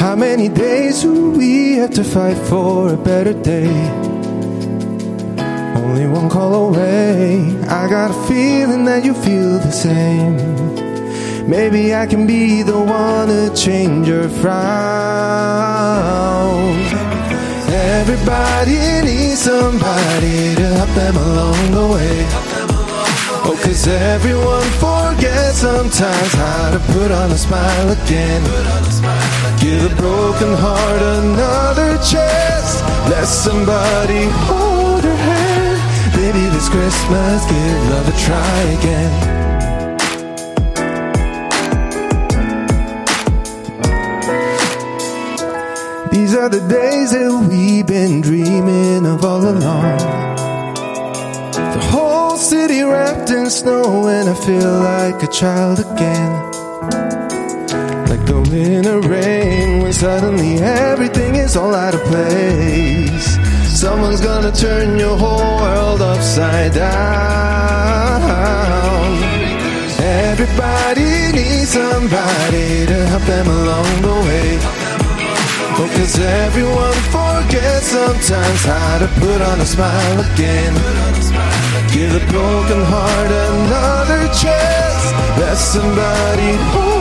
[0.00, 3.68] How many days do we have to fight for a better day?
[5.76, 7.44] Only one call away.
[7.68, 10.38] I got a feeling that you feel the same.
[11.46, 14.60] Maybe I can be the one to change your frown.
[18.00, 22.26] Everybody needs somebody to help them along the way.
[23.44, 28.89] Oh, cause everyone forgets sometimes how to put on a smile again.
[29.70, 32.82] Give a broken heart another chance.
[33.08, 35.78] Let somebody hold her hand.
[36.16, 39.12] Baby, this Christmas, give love a try again.
[46.10, 49.98] These are the days that we've been dreaming of all along.
[51.52, 56.49] The whole city wrapped in snow, and I feel like a child again.
[58.50, 63.38] Like the rain when suddenly everything is all out of place.
[63.80, 66.90] Someone's gonna turn your whole world upside down.
[70.00, 74.58] Everybody needs somebody to help them along the way.
[75.78, 80.74] Oh, cause everyone forgets sometimes how to put on a smile again.
[81.94, 85.04] Give a broken heart another chance.
[85.38, 86.99] Let somebody hold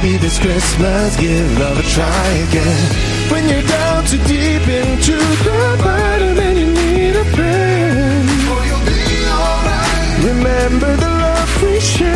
[0.00, 2.90] Baby, this Christmas, give love a try again.
[3.32, 8.28] When you're down too deep into the bottom and you need a friend.
[8.46, 10.24] Oh, you'll be alright.
[10.24, 12.14] Remember the love we share.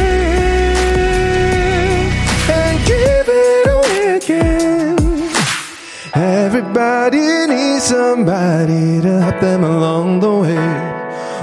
[2.54, 4.96] And give it away again.
[6.14, 10.68] Everybody needs somebody to help them along the way.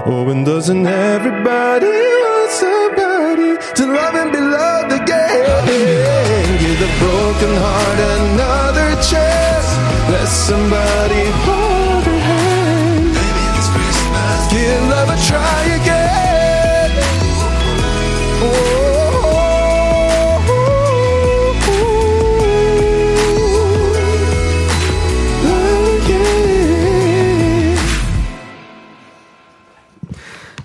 [0.06, 4.16] Oh, and doesn't everybody want somebody to love
[7.40, 9.68] broken heart another chance.
[10.12, 13.14] Let somebody hold your hand.
[13.16, 16.92] Baby, this Christmas, give love a try again.
[18.44, 18.86] Oh.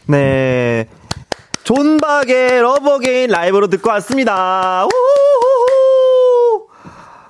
[0.06, 0.86] 네.
[1.64, 4.84] 존박의 Love Again 라이브로 듣고 왔습니다.
[4.84, 4.93] 우후후후.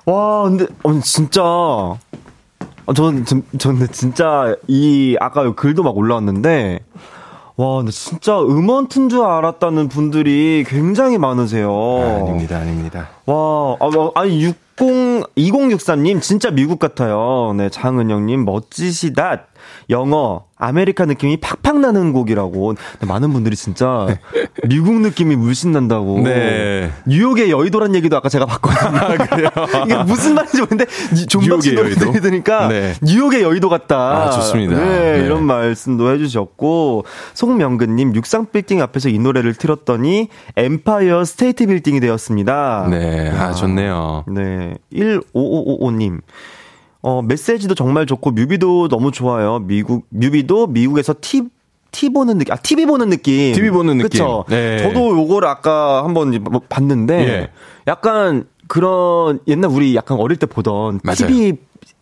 [0.05, 1.41] 와, 근데, 어, 진짜.
[1.43, 6.79] 어, 전, 전, 전 진짜, 이, 아까 글도 막 올라왔는데,
[7.57, 11.71] 와, 근데 진짜 음원 튼 줄 알았다는 분들이 굉장히 많으세요.
[11.71, 13.09] 아닙니다, 아닙니다.
[13.25, 17.53] 와, 아, 뭐, 아니, 60, 2063님, 진짜 미국 같아요.
[17.55, 19.45] 네, 장은영님, 멋지시다.
[19.89, 22.75] 영어, 아메리카 느낌이 팍팍 나는 곡이라고.
[23.07, 24.07] 많은 분들이 진짜
[24.67, 26.19] 미국 느낌이 물씬 난다고.
[26.21, 26.91] 네.
[27.07, 29.27] 뉴욕의 여의도란 얘기도 아까 제가 봤거든요.
[29.29, 29.49] 그래요?
[29.85, 30.85] 이게 무슨 말인지 모르는데,
[31.27, 32.11] 존박씨 노래 여의도?
[32.11, 32.93] 들으니까, 네.
[33.01, 33.97] 뉴욕의 여의도 같다.
[33.97, 34.75] 아, 좋습니다.
[34.77, 35.25] 네, 네.
[35.25, 42.87] 이런 말씀도 해주셨고, 송명근님, 육삼 빌딩 앞에서 이 노래를 틀었더니, 엠파이어 스테이트 빌딩이 되었습니다.
[42.89, 44.25] 네, 아, 좋네요.
[44.27, 44.64] 네.
[44.93, 46.21] 15555님.
[47.01, 49.59] 어, 메시지도 정말 좋고, 뮤비도 너무 좋아요.
[49.59, 51.43] 미국, 뮤비도 미국에서 티,
[51.91, 53.53] 티 보는 느낌, 아, TV 보는 느낌.
[53.53, 54.09] TV 보는 느낌.
[54.09, 54.43] 그쵸.
[54.49, 54.79] 네.
[54.79, 57.49] 저도 요거를 아까 한번 뭐 봤는데, 예.
[57.87, 61.15] 약간 그런, 옛날 우리 약간 어릴 때 보던 맞아요.
[61.15, 61.53] TV,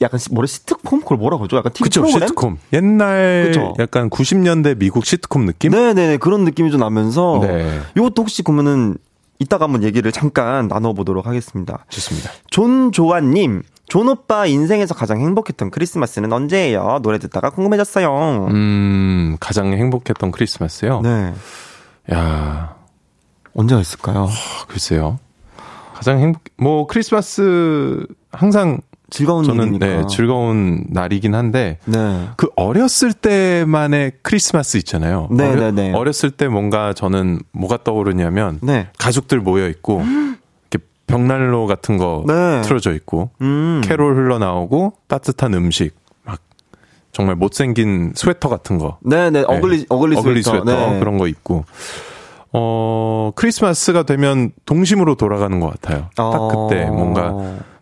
[0.01, 1.01] 약간 시- 뭐래, 시트콤?
[1.01, 1.57] 그걸 뭐라 그러죠?
[1.57, 2.27] 약간 TV 그쵸, 프로그램?
[2.27, 2.57] 시트콤.
[2.71, 3.73] 옛날 그쵸.
[3.79, 5.71] 약간 90년대 미국 시트콤 느낌?
[5.73, 6.17] 네네네.
[6.17, 7.79] 그런 느낌이 좀 나면서, 네.
[7.97, 8.95] 요것도 혹시 그러면은,
[9.39, 11.85] 이따가 한번 얘기를 잠깐 나눠보도록 하겠습니다.
[11.89, 12.31] 좋습니다.
[12.49, 16.99] 존조아님, 존 오빠 인생에서 가장 행복했던 크리스마스는 언제예요?
[17.03, 18.47] 노래 듣다가 궁금해졌어요.
[18.49, 21.01] 음, 가장 행복했던 크리스마스요?
[21.01, 21.33] 네.
[22.11, 22.75] 야
[23.55, 24.29] 언제가 있을까요?
[24.67, 25.19] 글쎄요.
[25.93, 29.85] 가장 행복, 뭐, 크리스마스 항상 즐거운 저는 일이니까.
[29.85, 32.27] 네, 즐거운 날이긴 한데, 네.
[32.35, 35.27] 그 어렸을 때만의 크리스마스 있잖아요.
[35.31, 35.93] 네, 어려, 네, 네.
[35.93, 38.87] 어렸을 때 뭔가 저는 뭐가 떠오르냐면, 네.
[38.97, 40.01] 가족들 모여 있고,
[40.71, 42.61] 이렇게 벽난로 같은 거 네.
[42.63, 43.81] 틀어져 있고, 음.
[43.83, 46.39] 캐롤 흘러나오고, 따뜻한 음식, 막,
[47.11, 48.97] 정말 못생긴 스웨터 같은 거.
[49.01, 49.29] 네네.
[49.29, 49.45] 네.
[49.47, 50.63] ugly, ugly, 스웨터.
[50.63, 50.99] 네.
[50.99, 51.65] 그런 거 입고
[52.55, 56.09] 어 크리스마스가 되면 동심으로 돌아가는 것 같아요.
[56.15, 56.67] 딱 어.
[56.69, 57.33] 그때 뭔가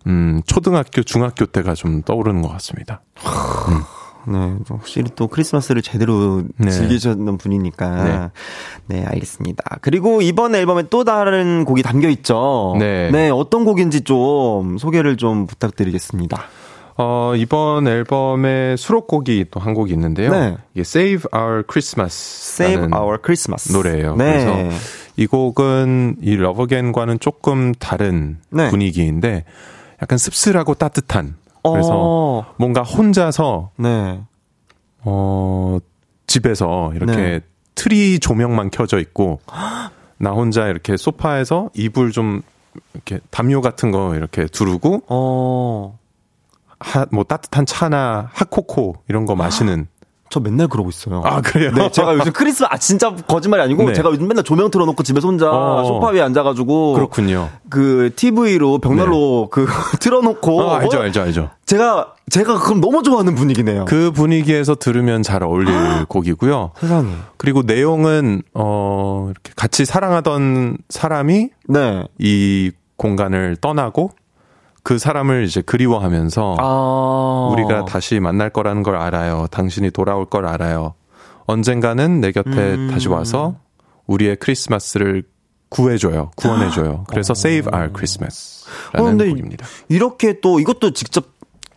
[0.08, 3.02] 음 초등학교 중학교 때가 좀 떠오르는 것 같습니다.
[4.28, 4.56] 네.
[4.70, 6.70] 확실히 또 크리스마스를 제대로 네.
[6.70, 8.32] 즐기셨는 분이니까.
[8.88, 9.04] 네.
[9.06, 9.78] 알겠습니다.
[9.82, 12.76] 그리고 이번 앨범에 또 다른 곡이 담겨 있죠.
[12.80, 13.30] 네.
[13.30, 16.43] 어떤 곡인지 좀 소개를 좀 부탁드리겠습니다.
[16.97, 20.30] 어 이번 앨범의 수록곡이 또 한 곡이 있는데요.
[20.32, 20.58] 네.
[20.74, 22.14] 이게 Save Our Christmas
[22.62, 23.72] Save Our Christmas.
[23.72, 24.16] 노래예요.
[24.18, 24.45] 네.
[24.45, 24.78] 그래서
[25.16, 28.70] 이 곡은 이 Love Again과는 조금 다른 네.
[28.70, 29.45] 분위기인데
[30.02, 32.54] 약간 씁쓸하고 따뜻한 그래서 어.
[32.58, 34.24] 뭔가 혼자서 네.
[35.04, 35.78] 어,
[36.28, 37.39] 집에서 이렇게 네.
[37.76, 39.39] 트리 조명만 켜져 있고,
[40.18, 42.41] 나 혼자 이렇게 소파에서 이불 좀,
[42.93, 45.99] 이렇게 담요 같은 거 이렇게 두르고, 어.
[46.80, 49.88] 하, 뭐 따뜻한 차나 핫코코 이런 거 마시는
[50.32, 51.22] 저 맨날 그러고 있어요.
[51.26, 51.72] 아, 그래요?
[51.76, 53.94] 네, 제가 요즘 크리스마스, 아, 진짜 거짓말이 아니고, 네.
[53.94, 55.84] 제가 요즘 맨날 조명 틀어놓고 집에서 혼자 어.
[55.84, 56.94] 소파 위에 앉아가지고.
[56.94, 57.50] 그렇군요.
[57.70, 59.68] 그, TV로 벽난로 그,
[60.00, 60.62] 틀어놓고.
[60.62, 61.50] 어, 알죠, 뭐 알죠, 알죠.
[61.66, 63.86] 제가, 제가 그럼 너무 좋아하는 분위기네요.
[63.86, 66.72] 그 분위기에서 들으면 잘 어울릴 곡이고요.
[66.80, 67.12] 세상에.
[67.38, 72.04] 그리고 내용은 어 이렇게 같이 사랑하던 사람이 네.
[72.20, 74.12] 이 공간을 떠나고
[74.84, 77.50] 그 사람을 이제 그리워하면서 아.
[77.54, 79.48] 우리가 다시 만날 거라는 걸 알아요.
[79.52, 80.96] 당신이 돌아올 걸 알아요.
[81.46, 82.90] 언젠가는 내 곁에 음.
[82.92, 83.56] 다시 와서
[84.08, 85.24] 우리의 크리스마스를
[85.70, 86.32] 구해줘요.
[86.36, 87.06] 구원해줘요.
[87.08, 89.66] 그래서 Save Our 어, Christmas라는 근데 곡입니다.
[89.88, 91.26] 이렇게 또, 이것도 직접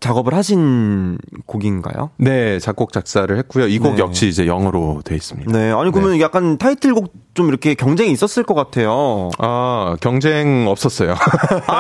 [0.05, 2.11] 작업을 하신 곡인가요?
[2.19, 3.67] 네, 작곡 작사를 했고요.
[3.67, 3.99] 이곡 네.
[4.01, 5.51] 역시 이제 영어로 돼 있습니다.
[5.51, 5.73] 네.
[5.73, 9.31] 아니, 그러면 약간 타이틀곡 좀 이렇게 경쟁이 있었을 것 같아요.
[9.39, 11.15] 아, 경쟁 없었어요.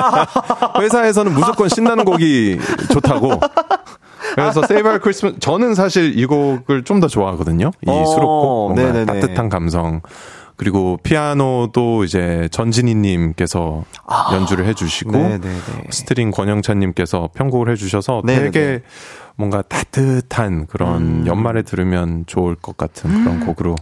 [0.80, 2.58] 회사에서는 무조건 신나는 곡이
[2.92, 3.40] 좋다고.
[4.34, 7.72] 그래서 Save Our Christmas, 저는 사실 이 곡을 좀 더 좋아하거든요.
[7.82, 9.04] 이 어, 수록곡, 뭔가 네네네.
[9.20, 10.00] 따뜻한 감성.
[10.56, 13.84] 그리고 피아노도 이제 전진희님께서
[14.32, 15.20] 연주를 해주시고, 아.
[15.20, 15.60] 네네네.
[15.90, 18.50] 스트링 권영찬님께서 편곡을 해주셔서 네네네.
[18.50, 18.82] 되게
[19.36, 21.26] 뭔가 따뜻한 그런 음.
[21.26, 23.74] 연말에 들으면 좋을 것 같은 그런 곡으로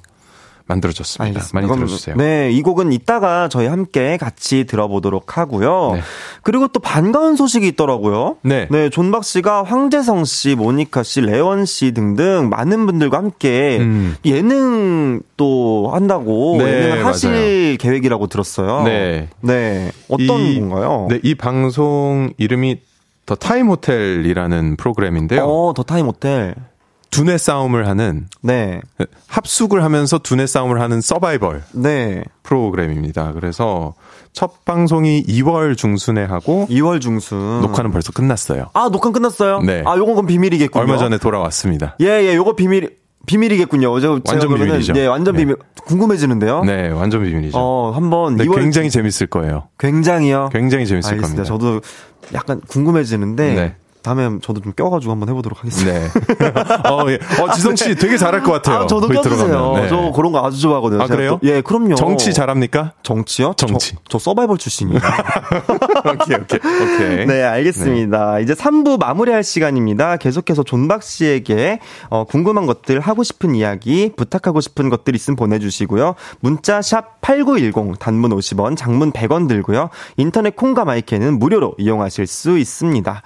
[0.73, 1.41] 만들어졌습니다.
[1.55, 2.17] 많이 그럼, 들어주세요.
[2.17, 5.93] 네, 이 곡은 이따가 저희 함께 같이 들어보도록 하고요.
[5.95, 6.01] 네.
[6.43, 8.37] 그리고 또 반가운 소식이 있더라고요.
[8.43, 8.67] 네.
[8.71, 14.17] 네, 존박 씨가 황재성 씨, 모니카 씨, 레원 씨 등등 많은 분들과 함께 음.
[14.25, 17.77] 예능 또 한다고 네, 예능을 하실 맞아요.
[17.79, 18.83] 계획이라고 들었어요.
[18.85, 19.29] 네.
[19.41, 19.91] 네.
[20.09, 21.07] 어떤 이- 건가요?
[21.11, 22.81] 네, 이 방송 이름이
[23.25, 25.45] The Time Hotel이라는 프로그램인데요.
[25.45, 26.55] 어, The Time Hotel.
[27.13, 28.81] 두뇌 싸움을 하는 네.
[29.29, 32.25] 합숙을 하면서 두뇌 싸움을 하는 서바이벌 네.
[32.43, 33.33] 프로그램입니다.
[33.35, 33.95] 그래서
[34.33, 37.61] 첫 방송이 2월 중순에 하고 2월 중순.
[37.61, 38.71] 녹화는 벌써 끝났어요.
[38.73, 39.61] 아, 녹화 끝났어요?
[39.61, 39.83] 네.
[39.87, 40.83] 아, 요건 그럼 비밀이겠군요.
[40.83, 41.97] 얼마 전에 돌아왔습니다.
[42.01, 42.97] 예, 예, 요거 비밀,
[43.27, 44.01] 비밀이겠군요.
[44.01, 44.95] 제가 완전 그러면은, 비밀이죠.
[44.97, 45.41] 예, 완전 네.
[45.43, 45.57] 비밀.
[45.85, 46.65] 궁금해지는데요?
[46.65, 47.59] 네, 완전 비밀이죠.
[47.59, 49.69] 어, 한번 네, 2월 굉장히 재밌을 거예요.
[49.79, 50.49] 굉장히요.
[50.51, 51.45] 굉장히 재밌을 알겠습니다.
[51.45, 51.67] 겁니다.
[51.67, 51.81] 저도
[52.35, 53.77] 약간 궁금해지는데 네.
[54.03, 55.99] 다음에 저도 좀 껴가지고 한번 해보도록 하겠습니다.
[55.99, 56.09] 네.
[56.91, 57.19] 어, 예.
[57.43, 58.81] 어, 지성 씨 되게 잘할 것 같아요.
[58.81, 59.73] 아, 저도 껴주세요.
[59.77, 59.89] 네.
[59.89, 61.03] 저 그런 거 아주 좋아하거든요.
[61.03, 61.39] 아, 그래요?
[61.43, 61.95] 또- 예, 그럼요.
[61.95, 62.93] 정치 잘합니까?
[63.03, 63.55] 정치요?
[63.57, 63.95] 정치.
[63.95, 64.99] 저, 저 서바이벌 출신이에요.
[66.05, 66.61] 오케이, 오케이.
[66.61, 67.27] 오케이.
[67.27, 68.41] 네, 알겠습니다.
[68.41, 70.17] 이제 3부 마무리할 시간입니다.
[70.17, 71.81] 계속해서 존박 씨에게
[72.11, 76.15] 어, 궁금한 것들, 하고 싶은 이야기, 부탁하고 싶은 것들 있으면 보내주시고요.
[76.41, 79.91] 문자 샵 8910, 단문 50원, 장문 100원 들고요.
[80.17, 83.23] 인터넷 콩과 마이크는 무료로 이용하실 수 있습니다.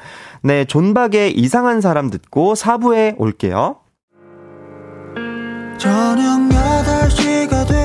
[0.47, 3.79] 네, 존박의 이상한 사람 듣고 4부에 올게요.
[5.77, 7.76] 저녁 8시가 되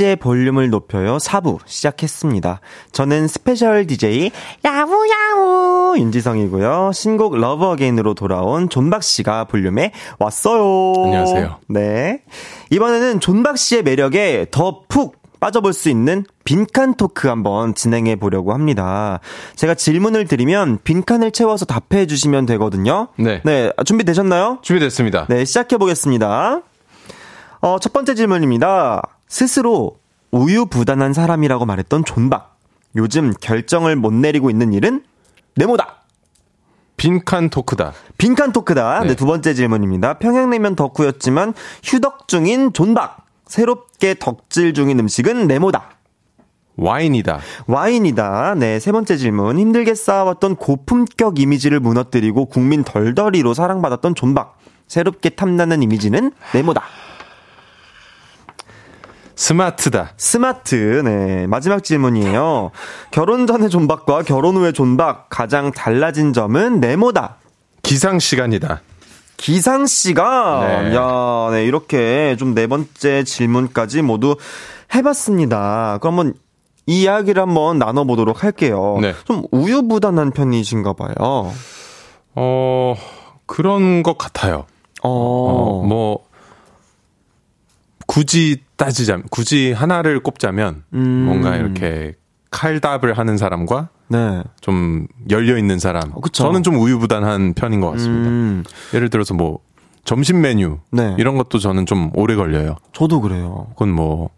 [0.00, 2.60] 이즈의 볼륨을 높여요 4부 시작했습니다.
[2.92, 4.30] 저는 스페셜 DJ
[4.64, 6.92] 야무야무 윤지성이고요.
[6.94, 10.94] 신곡 Love Again으로 돌아온 존박 씨가 볼륨에 왔어요.
[11.04, 11.56] 안녕하세요.
[11.68, 12.22] 네.
[12.70, 19.20] 이번에는 존박 씨의 매력에 더 푹 빠져볼 수 있는 빈칸 토크 한번 진행해 보려고 합니다.
[19.56, 23.08] 제가 질문을 드리면 빈칸을 채워서 답해 주시면 되거든요.
[23.16, 23.40] 네.
[23.44, 24.58] 네, 준비되셨나요?
[24.62, 25.26] 준비됐습니다.
[25.28, 26.60] 네, 시작해 보겠습니다.
[27.62, 29.02] 어, 첫 번째 질문입니다.
[29.30, 29.96] 스스로
[30.32, 32.58] 우유부단한 사람이라고 말했던 존박.
[32.96, 35.04] 요즘 결정을 못 내리고 있는 일은
[35.54, 36.00] 네모다.
[36.96, 37.94] 빈칸 토크다.
[38.18, 39.00] 빈칸 토크다.
[39.00, 39.08] 네.
[39.08, 39.16] 네.
[39.16, 40.18] 두 번째 질문입니다.
[40.18, 43.24] 평양냉면 덕후였지만 휴덕 중인 존박.
[43.46, 45.90] 새롭게 덕질 중인 음식은 네모다.
[46.76, 47.40] 와인이다.
[47.66, 48.54] 와인이다.
[48.56, 49.58] 네, 세 번째 질문.
[49.58, 54.58] 힘들게 쌓아왔던 고품격 이미지를 무너뜨리고 국민 덜덜이로 사랑받았던 존박.
[54.88, 56.82] 새롭게 탐나는 이미지는 네모다.
[59.40, 60.12] 스마트다.
[60.18, 60.74] 스마트.
[61.02, 61.46] 네.
[61.46, 62.72] 마지막 질문이에요.
[63.10, 67.36] 결혼 전의 존박과 결혼 후의 존박 가장 달라진 점은 네모다.
[67.82, 68.82] 기상 시간이다.
[69.38, 70.94] 기상 시간 네.
[70.94, 74.36] 야, 네, 이렇게 좀 네 번째 질문까지 모두
[74.94, 75.96] 해 봤습니다.
[76.02, 76.34] 그럼 한번
[76.86, 78.98] 이 이야기를 한번 나눠 보도록 할게요.
[79.00, 79.14] 네.
[79.24, 81.50] 좀 우유부단한 편이신가 봐요.
[82.34, 82.94] 어,
[83.46, 84.66] 그런 것 같아요.
[85.02, 86.26] 어, 어, 뭐,
[88.06, 91.24] 굳이 따지자면, 굳이 하나를 꼽자면, 음.
[91.26, 92.14] 뭔가 이렇게
[92.50, 94.42] 칼답을 하는 사람과 네.
[94.60, 96.10] 좀 열려 있는 사람.
[96.14, 96.20] 어.
[96.32, 98.28] 저는 좀 우유부단한 편인 것 같습니다.
[98.30, 98.64] 음,
[98.94, 99.60] 예를 들어서 뭐,
[100.04, 101.14] 점심 메뉴 네.
[101.18, 102.76] 이런 것도 저는 좀 오래 걸려요.
[102.92, 103.66] 저도 그래요.
[103.70, 104.30] 그건 뭐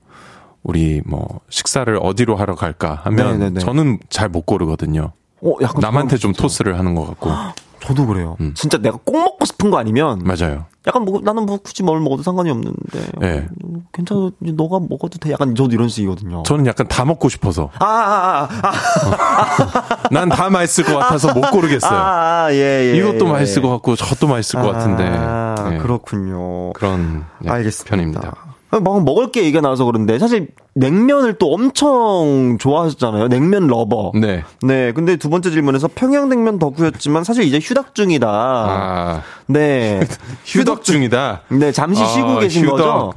[0.65, 3.61] 우리 뭐 식사를 어디로 하러 갈까 하면 네네네.
[3.61, 5.13] 저는 잘 못 고르거든요.
[5.41, 6.43] 어, 약간 남한테 좀 비슷해요.
[6.43, 7.31] 토스를 하는 것 같고
[7.81, 8.37] 저도 그래요.
[8.41, 8.53] 음.
[8.55, 10.67] 진짜 내가 꼭 먹고 싶은 거 아니면 맞아요.
[10.87, 13.47] 약간 뭐 나는 뭐 굳이 뭘 먹어도 상관이 없는데 네.
[13.65, 16.43] 음, 괜찮아 너가 먹어도 돼 약간 저도 이런 식이거든요.
[16.45, 21.99] 저는 약간 다 먹고 싶어서 아, 아, 아, 아, 난다 맛있을 것 같아서 못 고르겠어요.
[21.99, 22.97] 아, 아, 예, 예.
[22.97, 23.33] 이것도 예.
[23.33, 25.79] 맛있을 것 같고 저것도 맛있을 것 같은데 아, 네.
[25.79, 26.73] 그렇군요.
[26.73, 27.91] 그런 네, 알겠습니다.
[27.97, 28.52] 편입니다.
[28.81, 33.29] 막 먹을 게 얘기가 나와서 그런데 사실 냉면을 또 엄청 좋아하셨잖아요.
[33.29, 34.13] 냉면 lover.
[34.15, 34.45] 네.
[34.63, 38.29] 네, 근데 두 번째 질문에서 평양냉면 덕후였지만 사실 이제 휴덕 중이다.
[38.31, 40.01] 아 네.
[40.47, 41.43] 휴덕 중이다.
[41.49, 42.77] 네, 잠시 쉬고 아, 계신 휴덕.
[42.79, 43.13] 거죠?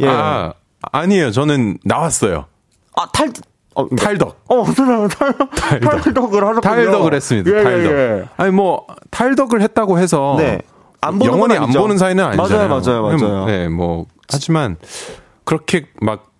[0.00, 0.08] 예.
[0.08, 0.52] 아
[0.92, 1.30] 아니에요.
[1.30, 2.44] 저는 나왔어요.
[2.96, 3.30] 아, 탈,
[3.74, 4.36] 어, 탈덕.
[4.48, 6.60] 어, 탈, 탈, 탈덕을 하셨군요.
[6.60, 7.50] 탈덕을 했습니다.
[7.50, 7.92] 예, 탈덕.
[7.92, 10.60] 예, 아니 뭐 탈덕을 했다고 해서 네.
[11.00, 11.70] 안 보는 영원히 건 안.
[11.72, 12.68] 보는 사이는 아니잖아요.
[12.68, 13.46] 맞아요, 맞아요, 맞아요.
[13.46, 14.76] 네, 뭐 하지만
[15.44, 16.30] 그렇게 막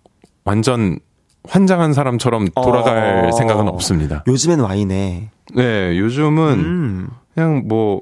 [0.43, 0.99] 완전
[1.47, 3.31] 환장한 사람처럼 돌아갈 어.
[3.31, 4.23] 생각은 없습니다.
[4.27, 5.29] 요즘엔 와인에.
[5.55, 7.09] 네, 요즘은 음.
[7.33, 8.01] 그냥 뭐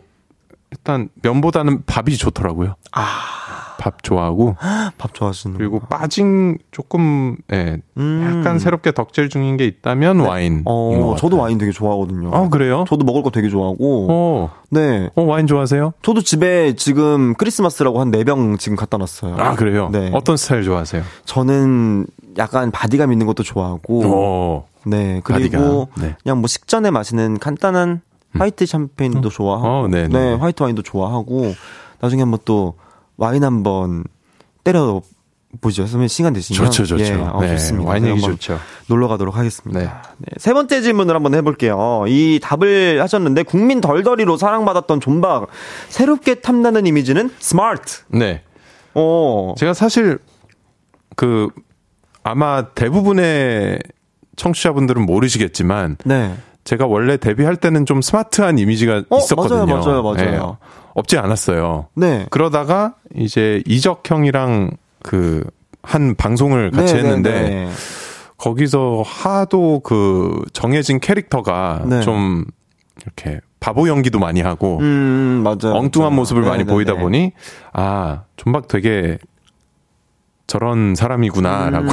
[0.71, 2.75] 일단 면보다는 밥이 좋더라고요.
[3.79, 4.55] 밥 좋아하고
[4.99, 8.39] 밥 좋아하시는 그리고 빠진 조금 예, 음.
[8.39, 11.15] 약간 새롭게 덕질 중인 게 있다면 와인인 것 어.
[11.17, 12.29] 저도 와인 되게 좋아하거든요.
[12.29, 12.83] 어 그래요?
[12.87, 14.07] 저도 먹을 거 되게 좋아하고.
[14.09, 15.09] 어, 네.
[15.15, 15.93] 어 와인 좋아하세요?
[16.01, 19.35] 저도 집에 지금 크리스마스라고 한 4병 지금 갖다 놨어요.
[19.37, 19.89] 아 그래요?
[19.91, 20.11] 네.
[20.13, 21.01] 어떤 스타일 좋아하세요?
[21.25, 22.05] 저는
[22.37, 24.03] 약간 바디감 있는 것도 좋아하고.
[24.05, 25.21] 어, 네.
[25.23, 26.15] 그리고 네.
[26.21, 28.01] 그냥 뭐 식전에 마시는 간단한
[28.37, 29.67] 화이트 샴페인도 좋아하고.
[29.67, 30.07] 어, 네네.
[30.09, 31.53] 네, 화이트 와인도 좋아하고.
[32.01, 32.75] 나중에 한번 또
[33.19, 34.05] 와인 한번
[34.63, 35.01] 때려
[35.61, 35.83] 보죠.
[35.83, 36.65] 선생님 시간 되시면.
[36.65, 37.03] 좋죠, 좋죠.
[37.03, 37.89] 예, 어, 네, 좋습니다.
[37.89, 38.59] 와인 네, 얘기 좋죠.
[38.87, 39.79] 놀러 가도록 하겠습니다.
[39.79, 39.85] 네.
[40.19, 42.05] 네, 세 번째 질문을 한번 해볼게요.
[42.07, 45.47] 이 답을 하셨는데 국민 덜덜이로 사랑받았던 존박
[45.89, 48.03] 새롭게 탐나는 이미지는 스마트.
[48.07, 48.43] 네.
[48.93, 49.53] 어.
[49.57, 50.19] 제가 사실
[51.15, 51.49] 그
[52.23, 53.79] 아마 대부분의
[54.35, 56.35] 청취자분들은 모르시겠지만 네.
[56.63, 59.65] 제가 원래 데뷔할 때는 좀 스마트한 이미지가 어, 있었거든요.
[59.65, 60.57] 맞아요, 맞아요, 맞아요.
[60.61, 60.69] 예,
[60.99, 61.87] 없지 않았어요.
[61.95, 62.27] 네.
[62.29, 64.71] 그러다가 이제 이적 형이랑
[65.03, 65.43] 그
[65.81, 67.69] 한 방송을 같이 네, 했는데 네, 네.
[68.37, 72.01] 거기서 하도 그 정해진 캐릭터가 네.
[72.01, 72.45] 좀
[73.01, 75.75] 이렇게 바보 연기도 많이 하고 음, 맞아요.
[75.75, 76.15] 엉뚱한 맞아요.
[76.15, 76.99] 모습을 많이 네, 네, 보이다 네.
[76.99, 77.31] 보니
[77.73, 79.17] 아 존박 되게
[80.47, 81.89] 저런 사람이구나라고 음,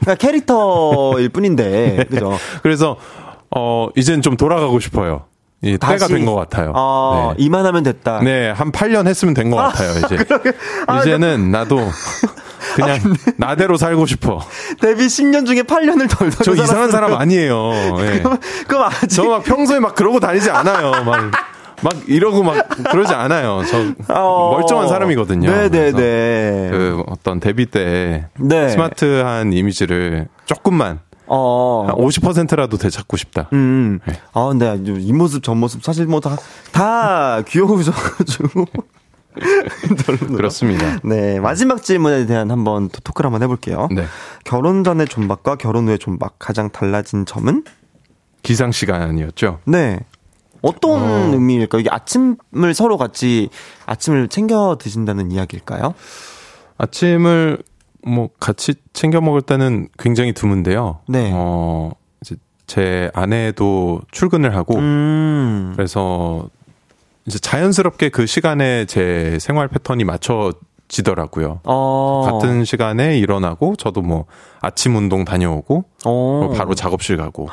[0.00, 2.06] 그러니까 캐릭터일 뿐인데.
[2.10, 2.36] 그죠?
[2.62, 2.96] 그래서
[3.54, 5.24] 어 이젠 좀 돌아가고 싶어요.
[5.62, 6.12] 이 때가 다시.
[6.14, 6.72] 된것 같아요.
[6.74, 7.44] 아, 네.
[7.44, 8.20] 이만하면 됐다.
[8.20, 10.18] 네, 한 8년 했으면 된 것 같아요, 이제.
[10.88, 11.78] 아, 이제는 나도
[12.74, 12.98] 그냥
[13.36, 14.40] 나대로 살고 싶어.
[14.80, 17.70] 데뷔 10년 중에 8년을 덜덜 저 이상한 사람 아니에요.
[18.00, 18.22] 예.
[18.66, 20.90] 그럼 아직 저막 평소에 막 그러고 다니지 않아요.
[21.04, 21.30] 막,
[21.82, 23.62] 막 이러고 막 그러지 않아요.
[23.70, 24.52] 저 어.
[24.58, 25.48] 멀쩡한 사람이거든요.
[25.50, 25.92] 네네네.
[26.72, 28.68] 그래서 그 어떤 데뷔 때 네.
[28.70, 31.00] 스마트한 이미지를 조금만
[31.34, 31.86] 어.
[31.88, 33.48] 한 50%라도 되찾고 싶다.
[33.54, 34.00] 음.
[34.06, 34.20] 네.
[34.34, 36.36] 아, 근데 이 모습, 저 모습, 사실 뭐 다,
[36.72, 38.66] 다 귀여우셔가지고.
[40.36, 41.00] 그렇습니다.
[41.02, 41.40] 네.
[41.40, 43.88] 마지막 질문에 대한 한번 또 토크를 한번 해볼게요.
[43.90, 44.04] 네.
[44.44, 47.64] 결혼 전의 존박과 결혼 후의 존박 가장 달라진 점은?
[48.42, 49.60] 기상 시간이었죠.
[49.64, 50.00] 네.
[50.60, 51.80] 어떤 의미일까요?
[51.80, 53.48] 이게 아침을 서로 같이
[53.86, 55.94] 아침을 챙겨 드신다는 이야기일까요?
[56.76, 57.62] 아침을
[58.04, 61.00] 뭐 같이 챙겨 먹을 때는 굉장히 드문데요.
[61.08, 61.30] 네.
[61.32, 61.90] 어,
[62.20, 62.36] 이제
[62.66, 65.72] 제 아내도 출근을 하고 음.
[65.76, 66.48] 그래서
[67.26, 70.52] 이제 자연스럽게 그 시간에 제 생활 패턴이 맞춰
[70.88, 71.60] 지더라고요.
[71.64, 72.28] 어.
[72.30, 74.26] 같은 시간에 일어나고 저도 뭐
[74.60, 76.38] 아침 운동 다녀오고 어.
[76.40, 77.48] 그리고 바로 작업실 가고.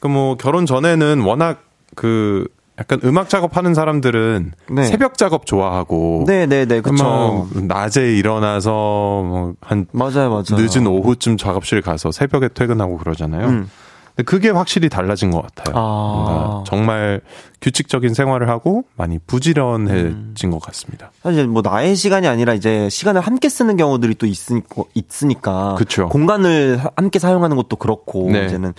[0.00, 1.62] 그 뭐 결혼 전에는 워낙
[1.94, 2.48] 그
[2.82, 4.84] 약간 음악 작업하는 사람들은 네.
[4.86, 6.80] 새벽 작업 좋아하고 네네네.
[7.00, 10.42] 뭐 낮에 일어나서 뭐한 맞아요, 맞아요.
[10.50, 13.46] 늦은 오후쯤 작업실 가서 새벽에 퇴근하고 그러잖아요.
[13.46, 13.70] 음.
[14.16, 15.74] 근데 그게 확실히 달라진 것 같아요.
[15.78, 16.64] 아.
[16.66, 17.20] 정말
[17.60, 20.50] 규칙적인 생활을 하고 많이 부지런해진 음.
[20.50, 21.12] 것 같습니다.
[21.22, 26.08] 사실 뭐 나의 시간이 아니라 이제 시간을 함께 쓰는 경우들이 또 있으니까, 있으니까 그쵸.
[26.08, 28.44] 공간을 하- 함께 사용하는 것도 그렇고 네.
[28.46, 28.74] 이제는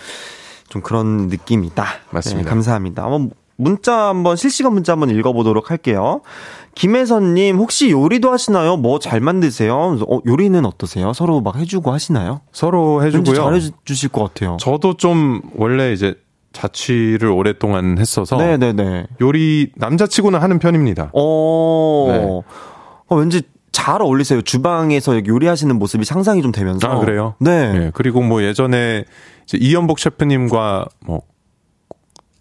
[0.68, 1.84] 좀 그런 느낌이다.
[2.10, 2.44] 맞습니다.
[2.44, 3.02] 네, 감사합니다.
[3.04, 6.22] 한번 문자 한번 실시간 문자 한번 읽어보도록 할게요.
[6.74, 8.76] 김혜선님 혹시 요리도 하시나요?
[8.76, 9.98] 뭐 잘 만드세요?
[10.08, 11.12] 어, 요리는 어떠세요?
[11.12, 12.40] 서로 막 해주고 하시나요?
[12.52, 13.34] 서로 해주고요.
[13.34, 14.56] 잘 해주실 것 같아요.
[14.60, 16.14] 저도 좀 원래 이제
[16.52, 19.06] 자취를 오랫동안 했어서 네네네.
[19.20, 21.10] 요리 남자치고는 하는 편입니다.
[21.12, 22.42] 어, 네.
[23.08, 23.42] 어, 왠지
[23.72, 24.40] 잘 어울리세요.
[24.42, 26.86] 주방에서 요리하시는 모습이 상상이 좀 되면서.
[26.88, 27.34] 아 그래요?
[27.40, 27.72] 네.
[27.74, 29.04] 예, 그리고 뭐 예전에
[29.44, 31.22] 이제 이연복 셰프님과 뭐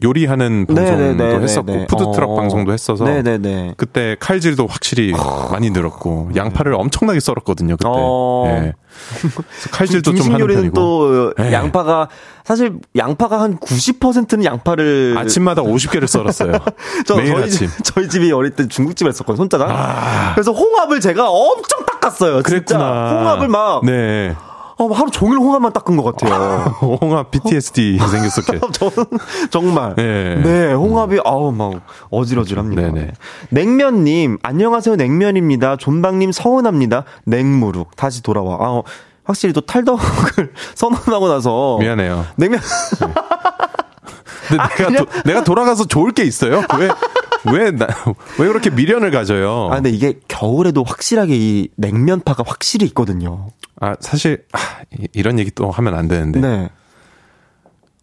[0.04, 1.44] 요리하는 방송도 네네네네네.
[1.44, 2.36] 했었고 푸드트럭 어.
[2.36, 3.74] 방송도 했어서 네네네.
[3.78, 5.14] 그때 칼질도 확실히
[5.52, 7.90] 많이 늘었고 양파를 엄청나게 썰었거든요 그때.
[7.90, 8.46] 어.
[8.48, 8.74] 예.
[9.72, 10.76] 칼질도 좀 하는 요리는 편이고.
[10.76, 11.52] 또 네.
[11.52, 12.10] 양파가
[12.44, 16.52] 사실 양파가 한 90%는 양파를 아침마다 50개를 썰었어요.
[17.08, 17.68] 저, 매일 저희 아침.
[17.70, 19.70] 집, 저희 집이 어릴 때 중국집에 했었거든요, 손짜장.
[19.72, 20.34] 아.
[20.36, 22.44] 그래서 홍합을 제가 엄청 닦았어요.
[22.44, 22.50] 진짜.
[22.50, 23.12] 그랬구나.
[23.12, 24.36] 홍합을 막, 네.
[24.84, 26.76] 어, 하루 종일 홍합만 닦은 것 같아요.
[26.82, 28.60] 홍합 PTSD 생겼었게.
[28.74, 29.06] 저는
[29.50, 29.96] 정말.
[29.96, 30.36] 네.
[30.42, 30.74] 네.
[30.74, 32.82] 홍합이, 아우, 막, 어질어질합니다.
[32.82, 33.02] 네네.
[33.02, 33.12] 네.
[33.50, 35.78] 냉면님, 안녕하세요, 냉면입니다.
[35.78, 37.06] 존박님, 서운합니다.
[37.26, 37.96] 냉무룩.
[37.96, 38.56] 다시 돌아와.
[38.56, 38.84] 아, 어,
[39.24, 40.02] 확실히 또 탈덕을
[40.76, 41.78] 선언하고 나서.
[41.80, 42.26] 미안해요.
[42.36, 42.60] 냉면.
[44.48, 46.64] 근데 아, 내가, 그냥- 도, 내가 돌아가서 좋을 게 있어요?
[46.80, 46.90] 왜,
[47.54, 47.88] 왜, 나,
[48.40, 49.70] 왜 그렇게 미련을 가져요?
[49.72, 53.50] 아, 근데 이게 겨울에도 확실하게 이 냉면파가 확실히 있거든요.
[53.82, 54.58] 아, 사실, 아,
[54.98, 56.40] 이- 이런 얘기 또 하면 안 되는데.
[56.40, 56.70] 네.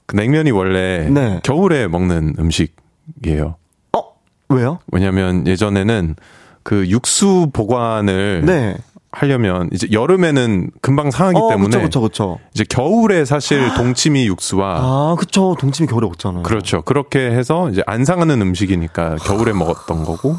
[0.06, 1.40] 그 냉면이 원래 네.
[1.44, 3.56] 겨울에 먹는 음식이에요.
[3.96, 4.02] 어?
[4.48, 4.80] 왜요?
[4.90, 6.16] 왜냐면 예전에는
[6.62, 8.76] 그 육수 보관을 네.
[9.12, 12.38] 하려면 이제 여름에는 금방 상하기 어, 때문에 그쵸, 그쵸, 그쵸.
[12.54, 15.56] 이제 겨울에 사실 동치미 육수와 아, 그쵸.
[15.58, 16.42] 동치미 겨울에 먹잖아요.
[16.44, 16.82] 그렇죠.
[16.82, 20.36] 그렇게 해서 이제 안 상하는 음식이니까 겨울에 먹었던 거고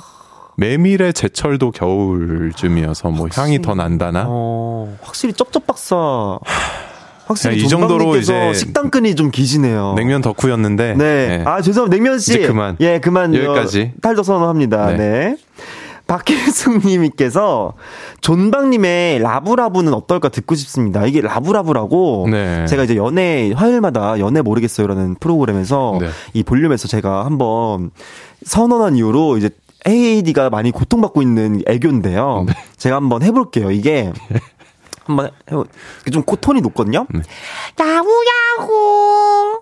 [0.56, 6.40] 메밀의 제철도 겨울쯤이어서 뭐 향이 더 난다나 어, 확실히 쩝쩝박사.
[7.26, 9.94] 확실히 야, 이 정도로 이제 식단끈이 좀 기시네요.
[9.96, 11.28] 냉면 덕후였는데 네.
[11.38, 11.44] 네.
[11.46, 11.96] 아, 죄송합니다.
[11.96, 12.40] 냉면 씨.
[12.42, 12.78] 그만.
[12.82, 13.34] 예, 그만.
[13.34, 13.94] 여기까지.
[13.96, 14.88] 어, 탈덕 선언합니다.
[14.92, 14.98] 네.
[14.98, 15.38] 네.
[16.08, 17.74] 박혜숙님께서
[18.22, 21.06] 존박님의 라브라브는 어떨까 듣고 싶습니다.
[21.06, 22.66] 이게 라브라브라고 네.
[22.66, 26.10] 제가 이제 연애 화요일마다 연애 모르겠어요라는 프로그램에서 네.
[26.34, 27.92] 이 볼륨에서 제가 한번
[28.46, 29.50] 선언한 이후로 이제
[29.88, 32.46] AAD가 많이 고통받고 있는 애교인데요.
[32.48, 32.54] 네.
[32.78, 33.72] 제가 한번 해볼게요.
[33.72, 34.12] 이게
[35.06, 35.66] 한번 해보.
[36.12, 37.08] 좀 톤이 높거든요.
[37.10, 37.22] 네.
[37.80, 39.62] 야후야후.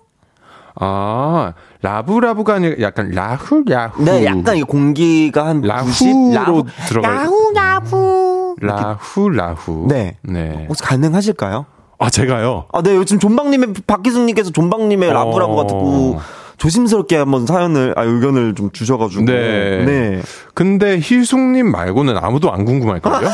[0.82, 6.34] 아 라브라브가 아니라 약간 라후 야후 네, 약간 이게 공기가 한 90?
[6.34, 8.56] 라후로 들어가 야후 야후.
[8.60, 10.18] 라후 라후 네.
[10.24, 10.66] 네.
[10.68, 11.66] 혹시 가능하실까요?
[11.98, 15.14] 아 제가요 아, 네, 요즘 존박님의 박기숙님께서 존박님의 어.
[15.14, 16.20] 라브라브가 듣고
[16.58, 19.86] 조심스럽게 한번 사연을 아 의견을 좀 주셔가지고 네.
[19.86, 20.22] 네.
[20.54, 23.30] 근데 희숙님 말고는 아무도 안 궁금할걸요?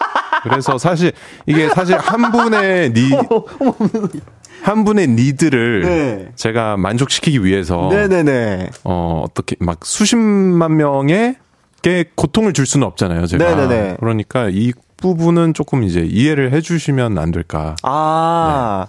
[0.42, 1.12] 그래서 사실
[1.44, 3.10] 이게 사실 한 분의 니,
[4.62, 6.28] 한 분의 니드를 네.
[6.36, 8.70] 제가 만족시키기 위해서 네네네.
[8.84, 13.44] 어 어떻게 막 수십만 명에게 고통을 줄 수는 없잖아요, 제가.
[13.44, 13.96] 네네네.
[14.00, 17.74] 그러니까 이 부분은 조금 이제 이해를 해 주시면 안 될까.
[17.82, 18.86] 아,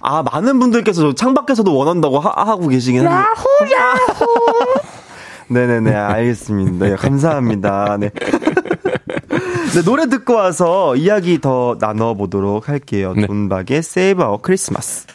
[0.00, 3.14] 아 많은 분들께서 저 창밖에서도 원한다고 하, 고 계시긴 한데.
[3.14, 4.26] 야후 야후.
[5.50, 6.86] 네네네 알겠습니다.
[6.86, 7.96] 네, 감사합니다.
[7.98, 8.10] 네.
[9.74, 13.12] 네, 노래 듣고 와서 이야기 더 나눠보도록 할게요.
[13.14, 13.26] 네.
[13.26, 15.06] 존박의 Save Our Christmas.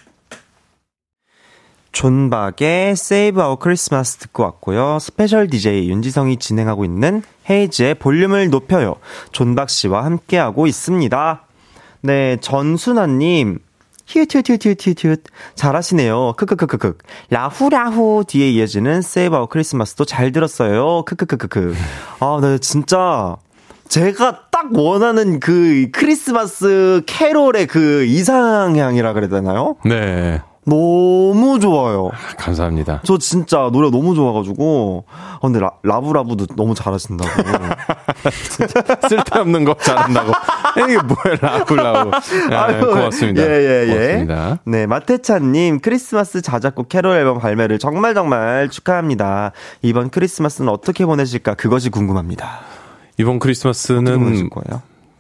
[1.92, 5.00] 존박의 Save Our Christmas 듣고 왔고요.
[5.00, 8.96] 스페셜 DJ 윤지성이 진행하고 있는 헤이즈의 볼륨을 높여요.
[9.32, 11.46] 존박 씨와 함께하고 있습니다.
[12.02, 13.60] 네, 전순아님.
[14.06, 15.24] 히읗히읗히읗히읗
[15.56, 16.34] 잘하시네요.
[16.38, 16.98] 크크크크크.
[17.30, 21.04] 라후라후 뒤에 이어지는 Save Our Christmas도 잘 들었어요.
[21.06, 21.74] 크크크크크.
[22.20, 23.38] 아, 네, 진짜.
[23.88, 29.76] 제가 딱 원하는 그 크리스마스 캐롤의 그 이상향이라 그래야 되나요?
[29.86, 30.42] 네.
[30.66, 32.10] 너무 좋아요.
[32.38, 33.02] 감사합니다.
[33.04, 35.04] 저 진짜 노래 너무 좋아가지고.
[35.12, 37.30] 아, 근데 라, 라브라브도 너무 잘하신다고.
[39.10, 40.32] 쓸데없는 거 잘한다고.
[40.78, 42.12] 이게 뭐야, 라구라고.
[42.52, 43.44] 아, 아유, 고맙습니다.
[43.44, 43.94] 예, 예, 예.
[43.94, 44.60] 고맙습니다.
[44.66, 49.52] 네, 마태찬님, 크리스마스 자작곡 캐롤 앨범 발매를 정말 정말 축하합니다.
[49.82, 51.56] 이번 크리스마스는 어떻게 보내실까?
[51.56, 52.73] 그것이 궁금합니다.
[53.18, 54.50] 이번 크리스마스는?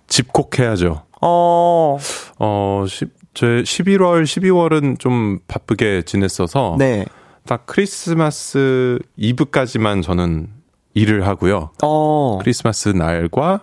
[0.08, 1.04] 집콕해야죠.
[1.22, 1.98] 어,
[2.39, 7.06] 어, 시, 제 11월, 12월은 좀 바쁘게 지냈어서 네.
[7.48, 10.50] 딱 크리스마스 이브까지만 저는
[10.94, 11.72] 일을 하고요.
[11.82, 13.62] 어, 크리스마스 날과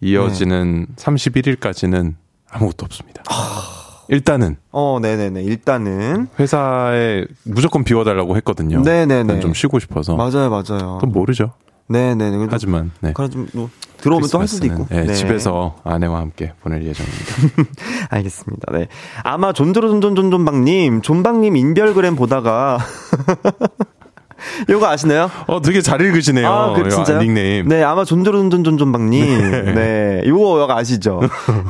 [0.00, 2.14] 이어지는 31일까지는
[2.50, 3.22] 아무것도 없습니다.
[4.08, 5.42] 일단은 어, 네네네.
[5.42, 6.28] 일단은.
[6.38, 8.82] 회사에 무조건 비워달라고 했거든요.
[8.82, 9.40] 네네네.
[9.40, 10.14] 좀 쉬고 싶어서.
[10.16, 10.98] 맞아요, 맞아요.
[11.00, 11.52] 또 모르죠.
[11.88, 12.46] 네네네.
[12.50, 13.12] 하지만 네.
[13.30, 14.86] 좀 뭐, 들어오면 또 할 수도 있고.
[14.90, 15.14] 네, 네.
[15.14, 17.72] 집에서 아내와 함께 보낼 예정입니다.
[18.10, 18.72] 알겠습니다.
[18.72, 18.88] 네.
[19.22, 22.78] 아마 존조로존존존존박님, 존박님 인별그램 보다가
[24.68, 25.30] 요거 아시나요?
[25.46, 26.48] 어, 되게 잘 읽으시네요.
[26.48, 27.18] 아, 그 진짜요?
[27.18, 27.68] 닉네임.
[27.68, 29.74] 네, 아마 존조론존존존박님.
[29.74, 30.22] 네.
[30.26, 31.20] 요거 요거 아시죠?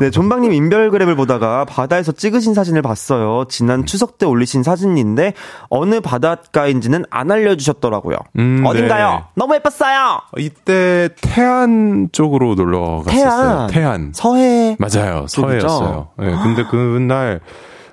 [0.00, 3.44] 네, 존박님 인별그램을 보다가 바다에서 찍으신 사진을 봤어요.
[3.48, 5.34] 지난 추석 때 올리신 사진인데
[5.68, 8.16] 어느 바닷가인지는 안 알려주셨더라고요.
[8.38, 9.10] 음, 어딘가요?
[9.10, 9.24] 네.
[9.34, 10.20] 너무 예뻤어요.
[10.38, 13.66] 이때 태안 쪽으로 놀러 갔었어요.
[13.68, 13.86] 태안.
[13.86, 14.12] 태안.
[14.14, 14.76] 서해.
[14.78, 15.26] 맞아요.
[15.28, 16.08] 서해였어요.
[16.18, 17.40] 네, 근데 그날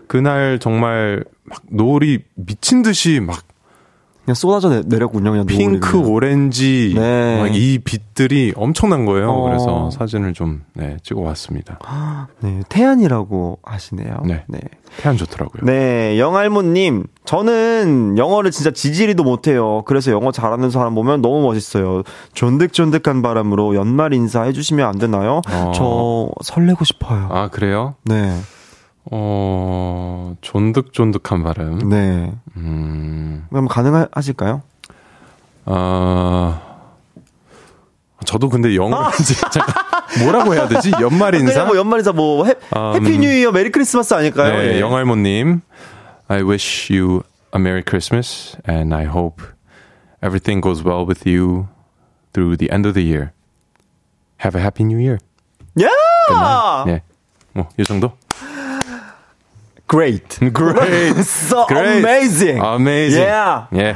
[0.07, 3.39] 그날 정말 막 노을이 미친 듯이 막
[4.25, 6.09] 그냥 쏟아져 내, 렸군요 그냥 핑크, 노을이.
[6.11, 7.39] 오렌지, 네.
[7.41, 9.29] 막이 빛들이 엄청난 거예요.
[9.29, 9.43] 어.
[9.43, 11.79] 그래서 사진을 좀 네, 찍어왔습니다.
[12.39, 14.21] 네, 태안이라고 하시네요.
[14.25, 14.45] 네.
[14.47, 14.59] 네.
[14.97, 15.63] 태안 좋더라고요.
[15.65, 17.05] 네, 영알모님.
[17.25, 19.81] 저는 영어를 진짜 지지리도 못해요.
[19.85, 22.03] 그래서 영어 잘하는 사람 보면 너무 멋있어요.
[22.33, 25.41] 쫀득쫀득한 바람으로 연말 인사 해주시면 안 되나요?
[25.49, 25.71] 어.
[25.75, 27.27] 저 설레고 싶어요.
[27.31, 27.95] 아 그래요?
[28.05, 28.37] 네,
[29.11, 31.89] 어 쫀득쫀득한 발음.
[31.89, 32.33] 네.
[32.55, 34.61] 음, 그럼 가능하실까요?
[35.65, 36.61] 아
[38.25, 39.09] 저도 근데 영어
[39.51, 39.75] 잠깐
[40.23, 40.91] 뭐라고 해야 되지?
[41.01, 41.65] 연말 인사.
[41.65, 42.95] 뭐 연말 인사 뭐 해, 음.
[42.95, 44.57] Happy New Year Merry Christmas 아닐까요?
[44.57, 44.79] 네, 예.
[44.79, 45.61] 영알모님,
[46.27, 47.23] I wish you
[47.53, 49.43] a Merry Christmas and I hope
[50.23, 51.67] everything goes well with you
[52.31, 53.31] through the end of the year.
[54.37, 55.17] Have a happy new year.
[55.81, 56.83] 야!
[56.85, 57.01] 네,
[57.53, 58.13] 뭐이 정도.
[59.87, 60.39] Great.
[60.53, 61.15] Great.
[61.23, 61.97] So Great.
[62.03, 62.59] amazing.
[62.63, 63.21] Amazing.
[63.21, 63.67] Yeah.
[63.75, 63.93] 예.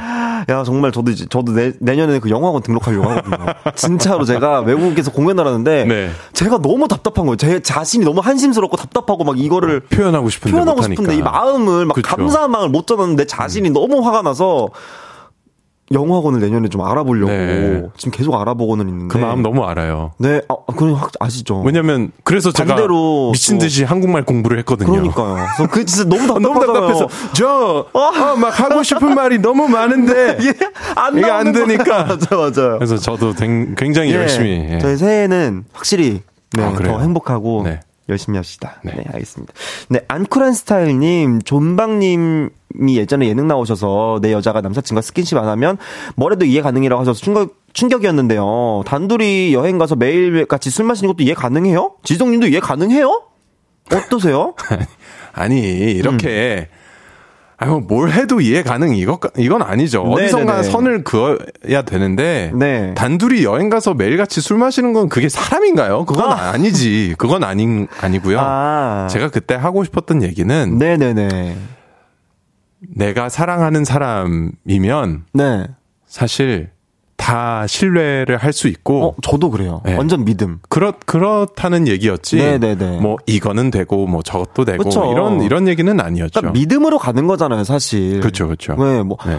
[0.48, 3.36] 야 정말 저도 이제 저도 내, 내년에 그 영화관 등록하려고 하거든요.
[3.74, 6.10] 진짜로 제가 외국에서 공연을 하는데 네.
[6.34, 7.36] 제가 너무 답답한 거예요.
[7.36, 10.82] 제 자신이 너무 한심스럽고 답답하고 막 이거를 표현하고 싶은데 표현하고.
[10.82, 12.08] 싶은데 이 마음을 막 그쵸.
[12.14, 12.16] 음.
[12.16, 14.68] 감사한 마음을 못 전하는데 자신이 너무 화가 나서
[15.92, 17.82] 영화관을 내년에 좀 알아보려고 네.
[17.96, 20.12] 지금 계속 알아보고는 있는데 그 마음 너무 알아요.
[20.18, 21.62] 네, 아, 그건 확 아시죠?
[21.62, 24.90] 왜냐면 그래서 제가 반대로 미친 또- 듯이 한국말 공부를 했거든요.
[24.90, 25.46] 그러니까요.
[25.56, 26.54] 그래서 그 진짜 너무 답답하잖아요.
[26.54, 27.08] 너무 답답해서
[27.92, 30.52] 저막 하고 싶은 말이 너무 많은데 예,
[30.94, 31.52] 안 이게 안.
[31.52, 32.04] 되니까.
[32.04, 32.78] 맞아요, 맞아요.
[32.78, 34.78] 그래서 저도 댕- 굉장히 예, 열심히 예.
[34.80, 36.20] 저희 새해는 확실히
[36.52, 36.72] 네, 아?
[36.74, 37.80] 더 행복하고 네.
[38.10, 38.76] 열심히 합시다.
[38.84, 38.92] 네.
[38.96, 39.04] 네.
[39.12, 39.52] 알겠습니다.
[39.88, 42.50] 네, 안쿠란 스타일님, 존박님
[42.86, 45.78] 이 예전에 예능 나오셔서 내 여자가 남사친과 스킨십 안 하면
[46.16, 48.82] 뭐래도 이해 가능이라고 하셔서 충격, 충격이었는데요.
[48.86, 51.94] 단둘이 여행 가서 매일 같이 술 마시는 것도 이해 가능해요?
[52.04, 53.22] 지성님도 이해 가능해요?
[53.92, 54.54] 어떠세요?
[55.32, 56.68] 아니 이렇게
[57.56, 60.04] 아니 뭐뭘 해도 이해 가능 이거 이건 아니죠.
[60.04, 60.70] 네, 어디선가 네, 네.
[60.70, 62.94] 선을 그어야 되는데 네.
[62.94, 66.04] 단둘이 여행 가서 매일 같이 술 마시는 건 그게 사람인가요?
[66.04, 66.56] 그건 아.
[66.56, 68.38] 니지 그건 아닌 아니고요.
[68.40, 69.08] 아.
[69.10, 71.56] 제가 그때 하고 싶었던 얘기는 네네네.
[72.80, 75.66] 내가 사랑하는 사람이면 네.
[76.06, 76.70] 사실
[77.16, 79.82] 다 신뢰를 할 수 있고 어, 저도 그래요.
[79.84, 79.96] 네.
[79.96, 80.60] 완전 믿음.
[80.68, 82.36] 그렇 그렇다는 얘기였지.
[82.36, 83.00] 네네네.
[83.00, 85.12] 뭐 이거는 되고 뭐 저것도 되고 그쵸.
[85.12, 86.40] 이런 이런 얘기는 아니었죠.
[86.40, 88.20] 그러니까 믿음으로 가는 거잖아요, 사실.
[88.20, 88.74] 그렇죠, 그렇죠.
[88.76, 89.18] 네, 뭐.
[89.26, 89.38] 네.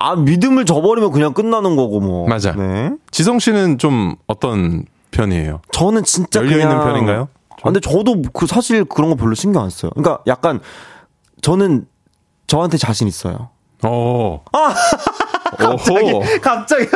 [0.00, 2.28] 아, 믿음을 저버리면 그냥 끝나는 거고, 뭐.
[2.28, 2.52] 맞아.
[2.52, 2.92] 네.
[3.10, 5.60] 지성 씨는 좀 어떤 편이에요?
[5.72, 7.28] 저는 진짜 열려 있는 편인가요?
[7.50, 9.90] 아, 근데 저도 그 사실 그런 거 별로 신경 안 써요.
[9.94, 10.60] 그러니까 약간
[11.42, 11.86] 저는
[12.48, 13.50] 저한테 자신 있어요.
[13.84, 14.42] 어.
[14.52, 14.74] 아!
[15.56, 16.22] 갑자기, 오호.
[16.42, 16.86] 갑자기,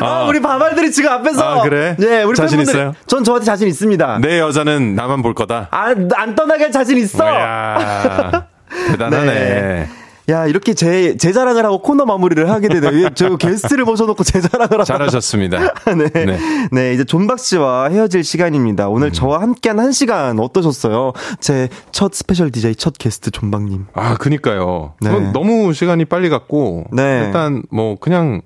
[0.00, 0.24] 아, 아.
[0.24, 1.60] 우리 바발들이 지금 앞에서.
[1.60, 1.94] 아, 그래?
[1.98, 2.94] 네, 우리 자신 있어요?
[3.06, 4.18] 전 저한테 자신 있습니다.
[4.20, 5.68] 내 여자는 나만 볼 거다.
[5.70, 7.18] 안, 안 떠나게 할 자신 있어!
[8.88, 9.34] 대단하네.
[9.34, 9.88] 네.
[10.28, 13.10] 야, 이렇게 제, 제 자랑을 하고 코너 마무리를 하게 되네요.
[13.10, 14.84] 저 게스트를 모셔놓고 제 자랑을 하고.
[14.84, 15.58] 잘하셨습니다.
[15.96, 16.08] 네.
[16.26, 16.38] 네.
[16.70, 16.92] 네.
[16.94, 18.88] 이제 존박 씨와 헤어질 시간입니다.
[18.88, 19.12] 오늘 음.
[19.12, 21.12] 저와 함께한 한 시간 어떠셨어요?
[21.40, 23.86] 제 첫 스페셜 DJ, 첫 게스트 존박님.
[23.94, 24.94] 아, 그니까요.
[25.00, 25.10] 네.
[25.32, 26.84] 너무 시간이 빨리 갔고.
[26.92, 27.24] 네.
[27.26, 28.42] 일단 뭐 그냥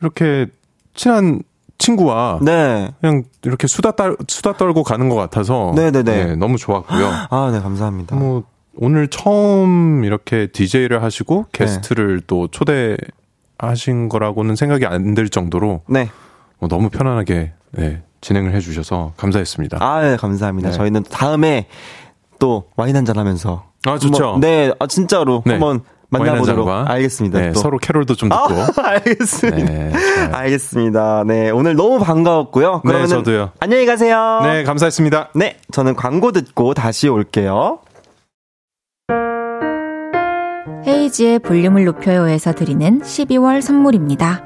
[0.00, 0.46] 이렇게
[0.94, 1.42] 친한
[1.78, 2.90] 친구와 네.
[3.00, 6.24] 그냥 이렇게 수다 떨 수다 떨고 가는 것 같아서 네네네.
[6.26, 7.10] 네, 너무 좋았고요.
[7.30, 8.16] 아, 네, 감사합니다.
[8.16, 8.42] 뭐
[8.80, 16.08] 오늘 처음 이렇게 DJ를 하시고 게스트를 또 초대하신 거라고는 생각이 안 들 정도로 네.
[16.60, 19.78] 뭐 너무 편안하게 네, 진행을 해주셔서 감사했습니다.
[19.80, 20.70] 아, 네, 감사합니다.
[20.70, 20.76] 네.
[20.76, 21.66] 저희는 다음에
[22.38, 23.64] 또 와인 한잔 하면서.
[23.86, 24.24] 아, 좋죠.
[24.34, 25.52] 한번- 네, 아, 진짜로 네.
[25.52, 26.68] 한번 만나보도록.
[26.68, 27.38] 알겠습니다.
[27.38, 27.60] 네, 또.
[27.60, 28.42] 서로 캐롤도 좀 듣고.
[28.54, 29.64] 아, 알겠습니다.
[29.72, 29.92] 네.
[30.32, 31.24] 알겠습니다.
[31.26, 32.74] 네, 오늘 너무 반가웠고요.
[32.76, 33.50] 네, 그러면 저도요.
[33.60, 34.40] 안녕히 가세요.
[34.44, 35.30] 네, 감사했습니다.
[35.34, 37.80] 네, 저는 광고 듣고 다시 올게요.
[40.86, 44.42] 헤이지의 볼륨을 높여요에서 드리는 12월 선물입니다.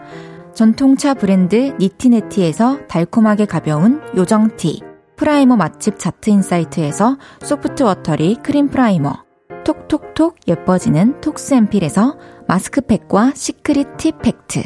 [0.54, 4.82] 전통차 브랜드 니티네티에서 달콤하게 가벼운 요정티,
[5.16, 9.24] 프라이머 맛집 자트인사이트에서 소프트 워터리 크림 프라이머,
[9.64, 12.16] 톡톡톡 예뻐지는 톡스앰필에서
[12.48, 14.62] 마스크팩과 시크릿 팁 팩트,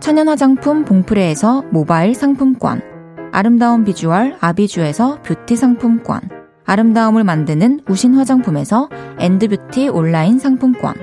[0.00, 2.82] 천연 화장품 봉프레에서 모바일 상품권,
[3.32, 6.41] 아름다운 비주얼 아비주에서 뷰티 상품권,
[6.72, 10.94] 아름다움을 만드는 우신 화장품에서 엔드뷰티 온라인 상품권,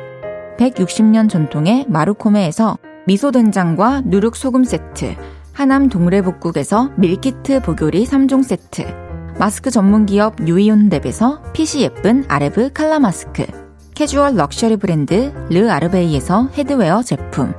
[0.57, 5.13] 160년 전통의 마루코메에서 미소된장과 누룩소금 세트,
[5.53, 8.83] 하남 동래복국에서 밀키트 복요리 3종 세트,
[9.37, 13.45] 마스크 전문기업 유이온랩에서 핏이 예쁜 아레브 칼라 마스크,
[13.93, 17.53] 캐주얼 럭셔리 브랜드 르 아르베이에서 헤드웨어 제품,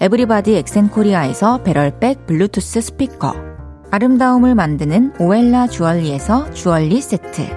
[0.00, 3.45] 에브리바디 엑센코리아에서 배럴백 블루투스 스피커,
[3.96, 7.48] 아름다움을 만드는 오엘라 주얼리에서 주얼리 세트,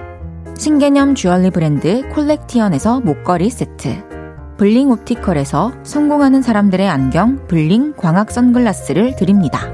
[0.56, 4.02] 신개념 주얼리 브랜드 콜렉티언에서 목걸이 세트,
[4.56, 9.70] 블링 옵티컬에서 성공하는 사람들의 안경 블링 광학 선글라스를 드립니다.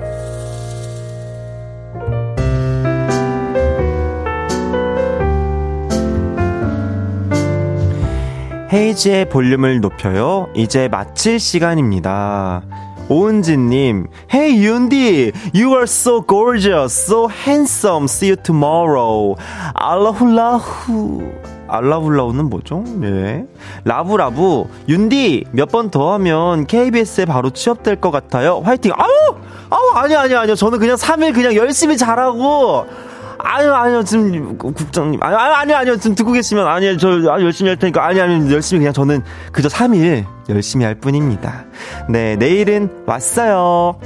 [8.73, 10.49] 헤이지의 볼륨을 높여요.
[10.57, 12.65] 이제 마칠 시간입니다.
[13.09, 18.05] 오은진님, Hey 윤디, you are so gorgeous, so handsome.
[18.07, 19.37] See you tomorrow.
[19.75, 21.23] 알라훌라후.
[21.69, 22.85] 알라훌라후는 뭐죠?
[23.03, 23.45] 예.
[23.85, 28.61] 라브라브, 윤디, 몇 번 더 하면 KBS에 바로 취업될 것 같아요.
[28.65, 28.93] 화이팅!
[28.97, 29.37] 아우!
[29.71, 30.55] 아우, 아니요, 아니요, 아니요.
[30.55, 32.87] 저는 그냥 3일 그냥 열심히 잘하고,
[33.39, 35.23] 아니요, 아니요, 지금, 국장님.
[35.23, 38.81] 아니요, 아니요, 아니요, 지금 듣고 계시면, 아니요, 저, 아니, 열심히 할 테니까, 아니, 아니, 열심히
[38.81, 39.23] 그냥 저는
[39.53, 41.65] 그저 3일 열심히 할 뿐입니다.
[42.09, 43.99] 네, 내일은 왔어요.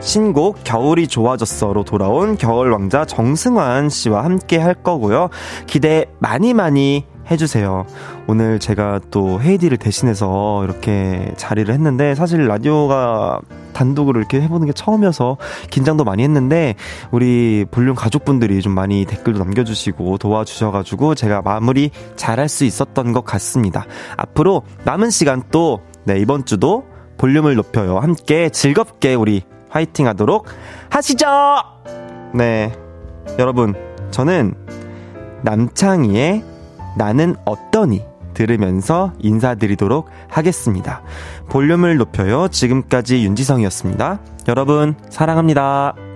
[0.00, 5.30] 신곡 겨울이 좋아졌어로 돌아온 겨울 왕자 정승환 씨와 함께 할 거고요.
[5.66, 7.86] 기대 많이 많이 해주세요.
[8.26, 13.40] 오늘 제가 또 헤이디를 대신해서 이렇게 자리를 했는데 사실 라디오가
[13.72, 15.38] 단독으로 이렇게 해보는 게 처음이어서
[15.70, 16.74] 긴장도 많이 했는데
[17.10, 23.86] 우리 볼륨 가족분들이 좀 많이 댓글도 남겨주시고 도와주셔가지고 제가 마무리 잘할 수 있었던 것 같습니다.
[24.16, 26.84] 앞으로 남은 시간 또 네, 이번 주도
[27.18, 27.98] 볼륨을 높여요.
[27.98, 30.44] 함께 즐겁게 우리 화이팅 하도록
[30.90, 31.26] 하시죠!
[32.34, 32.72] 네.
[33.38, 33.74] 여러분,
[34.10, 34.54] 저는
[35.42, 36.51] 남창희의
[36.96, 38.02] 나는 어떠니?
[38.34, 41.02] 들으면서 인사드리도록 하겠습니다.
[41.50, 42.48] 볼륨을 높여요.
[42.48, 44.20] 지금까지 윤지성이었습니다.
[44.48, 46.11] 여러분, 사랑합니다.